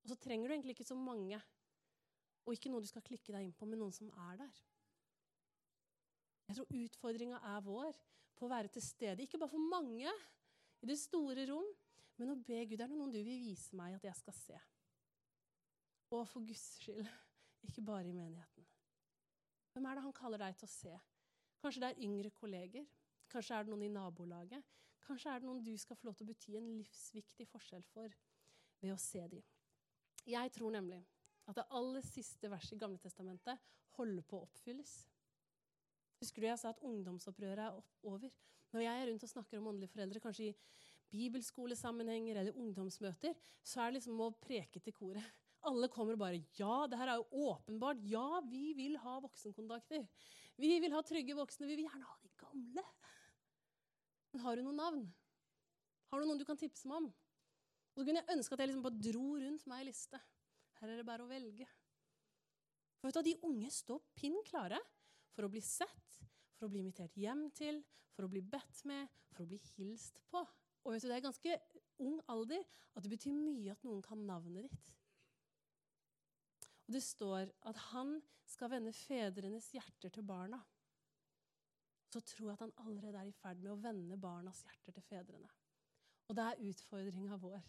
Og 0.03 0.11
så 0.11 0.17
trenger 0.19 0.49
du 0.49 0.55
egentlig 0.55 0.75
ikke 0.79 0.89
så 0.89 0.97
mange, 0.97 1.39
og 2.43 2.57
ikke 2.57 2.73
noe 2.73 2.83
du 2.83 2.89
skal 2.89 3.05
klikke 3.05 3.35
deg 3.35 3.45
inn 3.45 3.55
på, 3.55 3.69
men 3.69 3.83
noen 3.83 3.93
som 3.95 4.09
er 4.31 4.41
der. 4.41 4.63
Jeg 6.49 6.59
tror 6.59 6.75
utfordringa 6.81 7.43
er 7.53 7.61
vår 7.65 8.01
på 8.39 8.49
å 8.49 8.51
være 8.51 8.73
til 8.73 8.85
stede, 8.85 9.23
ikke 9.23 9.39
bare 9.39 9.53
for 9.53 9.71
mange 9.73 10.11
i 10.83 10.89
det 10.89 10.99
store 10.99 11.47
rom, 11.53 11.69
men 12.19 12.33
å 12.33 12.41
be 12.41 12.65
Gud 12.71 12.81
er 12.81 12.89
det 12.89 12.97
noen 12.97 13.13
du 13.13 13.21
vil 13.21 13.45
vise 13.45 13.77
meg 13.79 13.99
at 13.99 14.09
jeg 14.09 14.19
skal 14.19 14.37
se. 14.37 14.59
Og 16.13 16.27
for 16.29 16.45
Guds 16.45 16.65
skyld, 16.79 17.07
ikke 17.69 17.85
bare 17.85 18.09
i 18.09 18.17
menigheten. 18.17 18.67
Hvem 19.73 19.87
er 19.89 19.97
det 19.97 20.05
han 20.09 20.17
kaller 20.17 20.43
deg 20.43 20.59
til 20.59 20.69
å 20.69 20.73
se? 20.73 20.99
Kanskje 21.63 21.85
det 21.85 21.93
er 21.93 22.05
yngre 22.05 22.33
kolleger? 22.35 22.89
Kanskje 23.33 23.57
er 23.57 23.65
det 23.65 23.73
noen 23.73 23.87
i 23.87 23.93
nabolaget? 23.93 24.73
Kanskje 25.07 25.33
er 25.33 25.43
det 25.43 25.49
noen 25.49 25.65
du 25.65 25.73
skal 25.81 25.99
få 25.99 26.09
lov 26.09 26.19
til 26.19 26.27
å 26.27 26.31
bety 26.31 26.57
en 26.59 26.69
livsviktig 26.79 27.49
forskjell 27.51 27.83
for 27.91 28.13
ved 28.83 28.95
å 28.95 29.01
se 29.01 29.23
dem. 29.33 29.43
Jeg 30.29 30.53
tror 30.55 30.75
nemlig 30.75 31.01
at 31.51 31.59
det 31.59 31.67
aller 31.75 32.05
siste 32.07 32.51
verset 32.51 32.77
i 32.77 32.81
Gamle 32.83 33.03
Testamentet 33.03 33.59
holder 33.97 34.25
på 34.27 34.39
å 34.39 34.47
oppfylles. 34.47 34.93
Husker 36.23 36.45
du 36.45 36.47
jeg 36.47 36.61
sa 36.61 36.71
at 36.71 36.83
ungdomsopprøret 36.87 37.65
er 37.67 37.79
over? 38.07 38.31
Når 38.73 38.85
jeg 38.85 39.01
er 39.01 39.09
rundt 39.11 39.25
og 39.27 39.33
snakker 39.33 39.59
om 39.59 39.73
åndelige 39.73 39.93
foreldre, 39.93 40.23
kanskje 40.23 40.53
i 40.53 40.55
bibelskolesammenhenger 41.13 42.39
eller 42.41 42.57
ungdomsmøter, 42.57 43.35
så 43.61 43.83
er 43.83 43.91
det 43.91 43.99
liksom 43.99 44.23
å 44.23 44.31
preke 44.41 44.81
til 44.81 44.95
koret. 44.97 45.27
Alle 45.69 45.91
kommer 45.93 46.17
og 46.17 46.23
bare 46.23 46.41
Ja, 46.59 46.87
det 46.91 46.99
her 46.99 47.11
er 47.13 47.21
jo 47.21 47.49
åpenbart. 47.51 48.01
Ja, 48.11 48.41
vi 48.49 48.73
vil 48.79 48.97
ha 49.03 49.19
voksenkontakter. 49.23 50.07
Vi 50.59 50.73
vil 50.83 50.95
ha 50.95 51.03
trygge 51.07 51.37
voksne. 51.39 51.69
Vi 51.69 51.77
vil 51.77 51.87
gjerne 51.87 52.09
ha 52.09 52.17
de 52.23 52.33
gamle. 52.41 52.87
Men 54.33 54.45
har 54.47 54.57
du 54.57 54.65
noen 54.65 54.81
navn? 54.81 55.05
Har 56.11 56.21
du 56.21 56.29
noen 56.29 56.41
du 56.41 56.47
kan 56.49 56.59
tipse 56.61 56.89
meg 56.89 57.05
om? 57.05 57.09
Og 57.93 58.01
så 58.01 58.07
kunne 58.09 58.23
jeg 58.23 58.37
ønske 58.37 58.57
at 58.57 58.63
jeg 58.63 58.71
liksom 58.71 58.85
bare 58.87 59.05
dro 59.05 59.27
rundt 59.43 59.67
meg 59.69 59.83
i 59.83 59.89
liste. 59.91 60.21
Her 60.81 60.93
er 60.93 61.01
det 61.01 61.09
bare 61.09 61.25
å 61.25 61.31
velge. 61.31 61.69
For 62.99 63.11
vet 63.11 63.19
du, 63.19 63.29
De 63.29 63.49
unge 63.49 63.71
står 63.75 64.01
pinn 64.17 64.39
klare 64.49 64.81
for 65.35 65.45
å 65.47 65.53
bli 65.53 65.61
sett, 65.65 66.19
for 66.57 66.67
å 66.69 66.73
bli 66.73 66.83
invitert 66.83 67.17
hjem 67.19 67.49
til, 67.57 67.83
for 68.17 68.27
å 68.27 68.33
bli 68.33 68.43
bedt 68.45 68.83
med, 68.89 69.11
for 69.33 69.45
å 69.45 69.51
bli 69.51 69.61
hilst 69.75 70.21
på. 70.33 70.43
Og 70.83 70.95
vet 70.95 71.05
du, 71.05 71.09
Det 71.11 71.19
er 71.19 71.27
ganske 71.29 71.59
ung 72.03 72.19
alder 72.33 72.65
at 72.95 73.05
det 73.05 73.13
betyr 73.13 73.37
mye 73.37 73.73
at 73.75 73.85
noen 73.87 74.03
kan 74.05 74.25
navnet 74.27 74.69
ditt. 74.69 74.93
Og 76.89 76.97
Det 76.97 77.03
står 77.05 77.53
at 77.69 77.85
han 77.93 78.17
skal 78.49 78.73
vende 78.73 78.93
fedrenes 78.97 79.71
hjerter 79.75 80.13
til 80.13 80.27
barna. 80.27 80.61
Så 82.13 82.21
tror 82.21 82.51
jeg 82.51 82.59
at 82.59 82.65
han 82.67 82.75
allerede 82.85 83.19
er 83.23 83.31
i 83.31 83.37
ferd 83.37 83.63
med 83.63 83.73
å 83.73 83.81
vende 83.81 84.19
barnas 84.21 84.61
hjerter 84.67 84.93
til 84.99 85.05
fedrene. 85.07 85.49
Og 86.29 86.37
det 86.37 86.45
er 86.45 86.65
utfordringa 86.69 87.39
vår. 87.41 87.63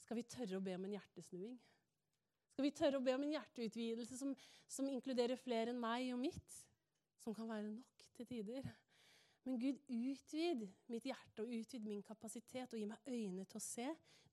Skal 0.00 0.18
vi 0.18 0.26
tørre 0.28 0.58
å 0.58 0.64
be 0.64 0.74
om 0.76 0.86
en 0.86 0.96
hjertesnuing? 0.96 1.58
Skal 2.54 2.66
vi 2.66 2.72
tørre 2.76 3.00
å 3.00 3.04
be 3.04 3.14
om 3.16 3.24
en 3.26 3.34
hjerteutvidelse 3.34 4.16
som, 4.20 4.32
som 4.70 4.88
inkluderer 4.88 5.40
flere 5.40 5.72
enn 5.72 5.80
meg 5.80 6.10
og 6.14 6.20
mitt? 6.22 6.56
Som 7.20 7.36
kan 7.36 7.48
være 7.50 7.66
nok 7.66 8.04
til 8.16 8.28
tider. 8.28 8.68
Men 9.44 9.58
Gud, 9.60 9.80
utvid 9.92 10.64
mitt 10.92 11.08
hjerte 11.08 11.44
og 11.44 11.52
utvid 11.52 11.84
min 11.84 12.04
kapasitet 12.04 12.72
og 12.72 12.80
gi 12.80 12.86
meg 12.88 13.08
øyne 13.10 13.44
til 13.44 13.60
å 13.60 13.64
se 13.64 13.88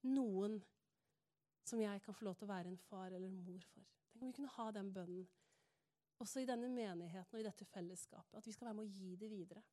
noen 0.08 0.60
som 1.68 1.82
jeg 1.82 2.04
kan 2.06 2.16
få 2.16 2.28
lov 2.28 2.38
til 2.40 2.48
å 2.48 2.54
være 2.54 2.72
en 2.72 2.80
far 2.88 3.12
eller 3.12 3.32
mor 3.32 3.64
for. 3.74 3.84
Tenk 4.12 4.24
om 4.24 4.32
vi 4.32 4.38
kunne 4.40 4.56
ha 4.56 4.68
den 4.76 4.92
bønnen 4.96 5.28
også 6.22 6.42
i 6.42 6.48
denne 6.50 6.70
menigheten 6.72 7.38
og 7.38 7.42
i 7.42 7.46
dette 7.46 7.68
fellesskapet. 7.68 8.40
At 8.40 8.48
vi 8.48 8.54
skal 8.56 8.70
være 8.70 8.80
med 8.80 8.90
å 8.90 8.96
gi 8.96 9.16
det 9.20 9.30
videre. 9.32 9.64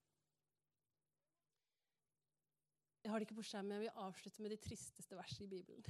Jeg 3.05 3.13
har 3.13 3.21
det 3.21 3.29
ikke 3.29 3.39
på 3.39 3.47
skjermen, 3.47 3.71
men 3.71 3.79
jeg 3.79 3.87
vil 3.87 4.05
avslutte 4.05 4.45
med 4.45 4.53
de 4.53 4.61
tristeste 4.61 5.17
versene 5.17 5.47
i 5.47 5.53
Bibelen. 5.53 5.85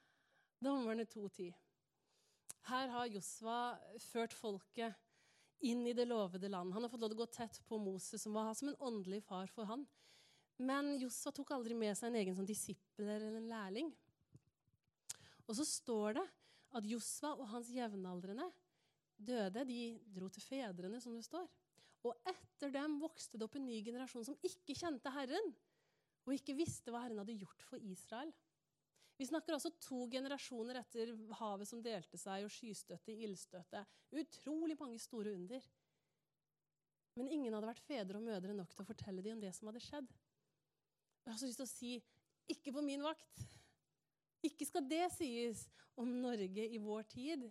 Dommerne 0.64 1.04
2.10. 1.10 1.50
Her 2.70 2.92
har 2.94 3.10
Josva 3.12 3.58
ført 4.00 4.32
folket 4.32 4.94
inn 5.64 5.82
i 5.88 5.96
det 5.96 6.06
lovede 6.08 6.48
land. 6.48 6.72
Han 6.72 6.86
har 6.86 6.92
fått 6.92 7.02
lov 7.02 7.12
til 7.12 7.18
å 7.18 7.24
gå 7.24 7.30
tett 7.34 7.58
på 7.68 7.80
Moses, 7.80 8.22
som 8.22 8.36
var 8.36 8.54
som 8.56 8.70
en 8.70 8.80
åndelig 8.84 9.20
far 9.26 9.50
for 9.52 9.68
han. 9.68 9.84
Men 10.62 10.94
Josva 11.00 11.32
tok 11.34 11.52
aldri 11.56 11.76
med 11.76 11.96
seg 11.98 12.10
en 12.10 12.20
egen 12.20 12.36
sånn 12.36 12.48
disippel 12.48 13.08
eller 13.08 13.36
en 13.40 13.50
lærling. 13.50 13.90
Og 15.44 15.56
så 15.58 15.66
står 15.68 16.20
det 16.20 16.24
at 16.78 16.86
Josva 16.88 17.34
og 17.36 17.48
hans 17.52 17.70
jevnaldrende 17.74 18.46
døde. 19.16 19.64
De 19.68 19.80
dro 20.14 20.30
til 20.32 20.44
fedrene, 20.44 21.00
som 21.02 21.14
det 21.16 21.26
står. 21.26 21.46
Og 22.04 22.16
etter 22.28 22.72
dem 22.72 22.98
vokste 23.00 23.38
det 23.38 23.46
opp 23.46 23.56
en 23.58 23.66
ny 23.66 23.78
generasjon 23.84 24.26
som 24.26 24.40
ikke 24.44 24.76
kjente 24.76 25.12
Herren, 25.14 25.54
og 26.24 26.34
ikke 26.36 26.56
visste 26.56 26.92
hva 26.92 27.04
Herren 27.04 27.20
hadde 27.22 27.36
gjort 27.36 27.64
for 27.64 27.80
Israel. 27.80 28.32
Vi 29.14 29.28
snakker 29.28 29.54
altså 29.54 29.70
to 29.78 30.04
generasjoner 30.10 30.80
etter 30.80 31.12
havet 31.38 31.70
som 31.70 31.82
delte 31.84 32.18
seg, 32.18 32.44
og 32.44 32.52
skystøtte, 32.52 33.14
ildstøtte. 33.14 33.84
Utrolig 34.18 34.76
mange 34.80 34.98
store 35.02 35.36
under. 35.36 35.68
Men 37.14 37.30
ingen 37.30 37.54
hadde 37.54 37.70
vært 37.70 37.84
fedre 37.86 38.18
og 38.18 38.26
mødre 38.26 38.56
nok 38.56 38.72
til 38.74 38.82
å 38.82 38.88
fortelle 38.88 39.22
dem 39.22 39.36
om 39.36 39.44
det 39.44 39.52
som 39.54 39.70
hadde 39.70 39.84
skjedd. 39.84 40.08
Jeg 41.24 41.30
har 41.30 41.38
så 41.40 41.48
lyst 41.48 41.62
til 41.62 41.68
å 41.68 41.70
si 41.70 41.92
ikke 42.50 42.74
på 42.74 42.82
min 42.84 43.04
vakt. 43.06 43.44
Ikke 44.44 44.66
skal 44.68 44.84
det 44.90 45.06
sies 45.14 45.62
om 45.96 46.10
Norge 46.20 46.66
i 46.66 46.80
vår 46.82 47.06
tid. 47.14 47.46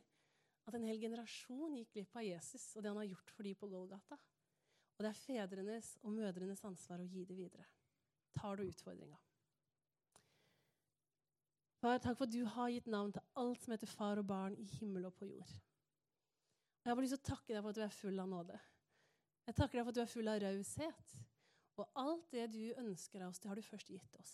At 0.68 0.78
en 0.78 0.86
hel 0.88 1.02
generasjon 1.02 1.76
gikk 1.80 1.98
glipp 1.98 2.16
av 2.20 2.26
Jesus 2.28 2.70
og 2.78 2.84
det 2.84 2.92
han 2.94 3.02
har 3.02 3.10
gjort 3.10 3.34
for 3.36 3.48
dem 3.48 3.60
på 3.60 3.70
Golgata. 3.72 4.18
Og 4.94 5.04
det 5.04 5.10
er 5.10 5.20
fedrenes 5.20 5.94
og 6.04 6.16
mødrenes 6.16 6.64
ansvar 6.68 7.02
å 7.04 7.08
gi 7.10 7.26
det 7.28 7.38
videre. 7.38 7.66
Tar 8.38 8.58
du 8.58 8.66
utfordringa? 8.66 9.20
Far, 11.84 12.00
takk 12.00 12.16
for 12.16 12.30
at 12.30 12.32
du 12.32 12.46
har 12.48 12.72
gitt 12.72 12.88
navn 12.88 13.12
til 13.12 13.26
alt 13.42 13.66
som 13.66 13.74
heter 13.76 13.92
far 13.92 14.22
og 14.22 14.28
barn 14.30 14.56
i 14.56 14.68
himmel 14.78 15.10
og 15.10 15.18
på 15.18 15.28
jord. 15.28 15.50
Jeg 16.84 16.92
har 16.92 16.96
bare 16.96 17.04
lyst 17.04 17.18
til 17.18 17.24
å 17.26 17.36
takke 17.36 17.52
deg 17.52 17.60
for 17.60 17.74
at 17.74 17.80
du 17.80 17.84
er 17.84 17.98
full 17.98 18.24
av 18.24 18.30
nåde. 18.32 18.60
Jeg 19.44 19.58
takker 19.58 19.80
deg 19.80 19.84
for 19.84 19.92
at 19.92 19.98
du 19.98 20.04
er 20.04 20.14
full 20.14 20.32
av 20.32 20.42
raushet. 20.46 21.14
Og 21.82 22.00
alt 22.00 22.28
det 22.32 22.48
du 22.54 22.64
ønsker 22.78 23.24
av 23.24 23.34
oss, 23.34 23.42
det 23.42 23.50
har 23.50 23.60
du 23.60 23.66
først 23.66 23.90
gitt 23.92 24.20
oss. 24.22 24.34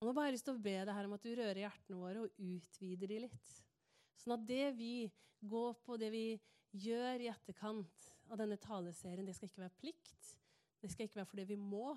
Og 0.00 0.08
nå 0.08 0.14
bare 0.14 0.28
har 0.28 0.30
jeg 0.30 0.38
lyst 0.38 0.46
til 0.48 0.56
å 0.56 0.64
be 0.64 0.76
deg 0.78 0.94
her 0.96 1.08
om 1.08 1.16
at 1.16 1.24
du 1.26 1.32
rører 1.34 1.62
hjertene 1.64 1.98
våre 2.00 2.22
og 2.24 2.38
utvider 2.40 3.10
de 3.10 3.18
litt. 3.26 3.50
Sånn 4.20 4.36
at 4.36 4.44
det 4.46 4.74
vi 4.76 5.08
går 5.48 5.78
på, 5.84 5.96
det 5.96 6.10
vi 6.12 6.24
gjør 6.76 7.24
i 7.24 7.30
etterkant 7.32 8.06
av 8.30 8.38
denne 8.40 8.58
taleserien, 8.60 9.26
det 9.26 9.34
skal 9.36 9.48
ikke 9.48 9.64
være 9.64 9.78
plikt. 9.80 10.34
Det 10.80 10.90
skal 10.92 11.08
ikke 11.08 11.20
være 11.22 11.30
fordi 11.32 11.46
vi 11.50 11.58
må, 11.60 11.94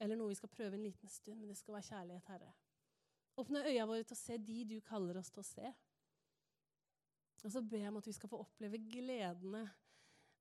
eller 0.00 0.18
noe 0.18 0.32
vi 0.32 0.38
skal 0.38 0.52
prøve 0.52 0.76
en 0.76 0.86
liten 0.86 1.12
stund, 1.12 1.38
men 1.40 1.52
det 1.52 1.58
skal 1.60 1.76
være 1.76 1.88
kjærlighet, 1.90 2.32
Herre. 2.32 2.50
Åpne 3.40 3.62
øya 3.68 3.86
våre 3.88 4.04
til 4.04 4.16
å 4.16 4.20
se 4.20 4.36
de 4.42 4.58
du 4.68 4.80
kaller 4.84 5.20
oss 5.20 5.30
til 5.32 5.44
å 5.44 5.46
se. 5.46 5.70
Og 7.44 7.52
så 7.54 7.62
ber 7.64 7.84
jeg 7.84 7.92
om 7.92 8.00
at 8.00 8.08
vi 8.08 8.16
skal 8.16 8.32
få 8.32 8.40
oppleve 8.42 8.80
gledene 8.90 9.62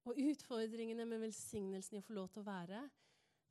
og 0.10 0.20
utfordringene 0.20 1.06
med 1.08 1.22
velsignelsen 1.24 1.98
i 1.98 2.02
å 2.02 2.08
få 2.08 2.16
lov 2.18 2.32
til 2.34 2.42
å 2.42 2.50
være 2.50 2.82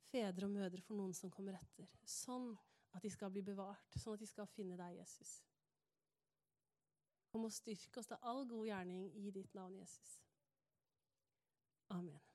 fedre 0.09 0.45
og 0.45 0.53
mødre 0.53 0.83
for 0.85 0.97
noen 0.97 1.15
som 1.17 1.31
kommer 1.33 1.57
etter. 1.57 1.89
Sånn 2.05 2.51
at 2.97 3.05
de 3.05 3.11
skal 3.13 3.31
bli 3.33 3.43
bevart, 3.45 3.97
sånn 3.97 4.17
at 4.17 4.23
de 4.23 4.29
skal 4.29 4.49
finne 4.49 4.77
deg, 4.77 4.99
Jesus. 4.99 5.39
Og 7.33 7.45
å 7.45 7.51
styrke 7.53 8.01
oss 8.01 8.09
til 8.09 8.17
all 8.25 8.47
god 8.49 8.65
gjerning 8.71 9.05
i 9.21 9.31
ditt 9.31 9.53
navn, 9.57 9.77
Jesus. 9.77 10.15
Amen. 11.93 12.28